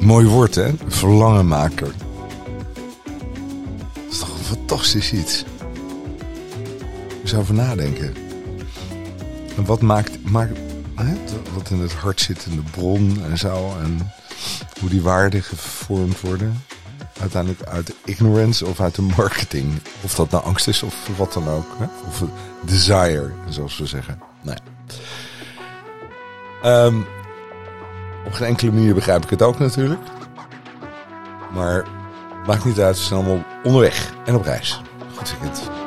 Mooi 0.00 0.26
woord, 0.26 0.54
hè? 0.54 0.70
Verlangenmaker. 0.86 1.92
Dat 3.92 4.10
is 4.10 4.18
toch 4.18 4.28
een 4.28 4.44
fantastisch 4.44 5.12
iets. 5.12 5.44
Ik 7.22 7.28
zou 7.28 7.42
over 7.42 7.54
nadenken. 7.54 8.14
En 9.56 9.64
wat 9.64 9.80
maakt, 9.80 10.30
maakt 10.30 10.58
hè? 10.94 11.14
wat 11.54 11.70
in 11.70 11.80
het 11.80 11.92
hart 11.92 12.20
zit 12.20 12.46
in 12.50 12.56
de 12.56 12.70
bron 12.70 13.24
en 13.30 13.38
zo. 13.38 13.76
En 13.82 14.12
hoe 14.80 14.88
die 14.88 15.02
waarden 15.02 15.42
gevormd 15.42 16.20
worden. 16.20 16.64
Uiteindelijk 17.20 17.62
uit 17.62 17.86
de 17.86 17.94
ignorance 18.04 18.66
of 18.66 18.80
uit 18.80 18.94
de 18.94 19.02
marketing. 19.02 19.80
Of 20.00 20.14
dat 20.14 20.30
nou 20.30 20.44
angst 20.44 20.68
is 20.68 20.82
of 20.82 21.08
wat 21.16 21.32
dan 21.32 21.48
ook. 21.48 21.76
Hè? 21.78 21.86
Of 22.08 22.22
desire, 22.64 23.30
zoals 23.48 23.78
we 23.78 23.86
zeggen. 23.86 24.18
Nee. 24.42 24.56
Um, 26.64 27.06
op 28.26 28.32
geen 28.32 28.46
enkele 28.46 28.72
manier 28.72 28.94
begrijp 28.94 29.24
ik 29.24 29.30
het 29.30 29.42
ook 29.42 29.58
natuurlijk. 29.58 30.00
Maar 31.52 31.84
maakt 32.46 32.64
niet 32.64 32.80
uit, 32.80 32.96
we 32.96 33.02
zijn 33.02 33.20
allemaal 33.20 33.44
onderweg 33.62 34.14
en 34.24 34.34
op 34.34 34.42
reis. 34.42 34.80
Goed 35.16 35.30
weekend. 35.30 35.79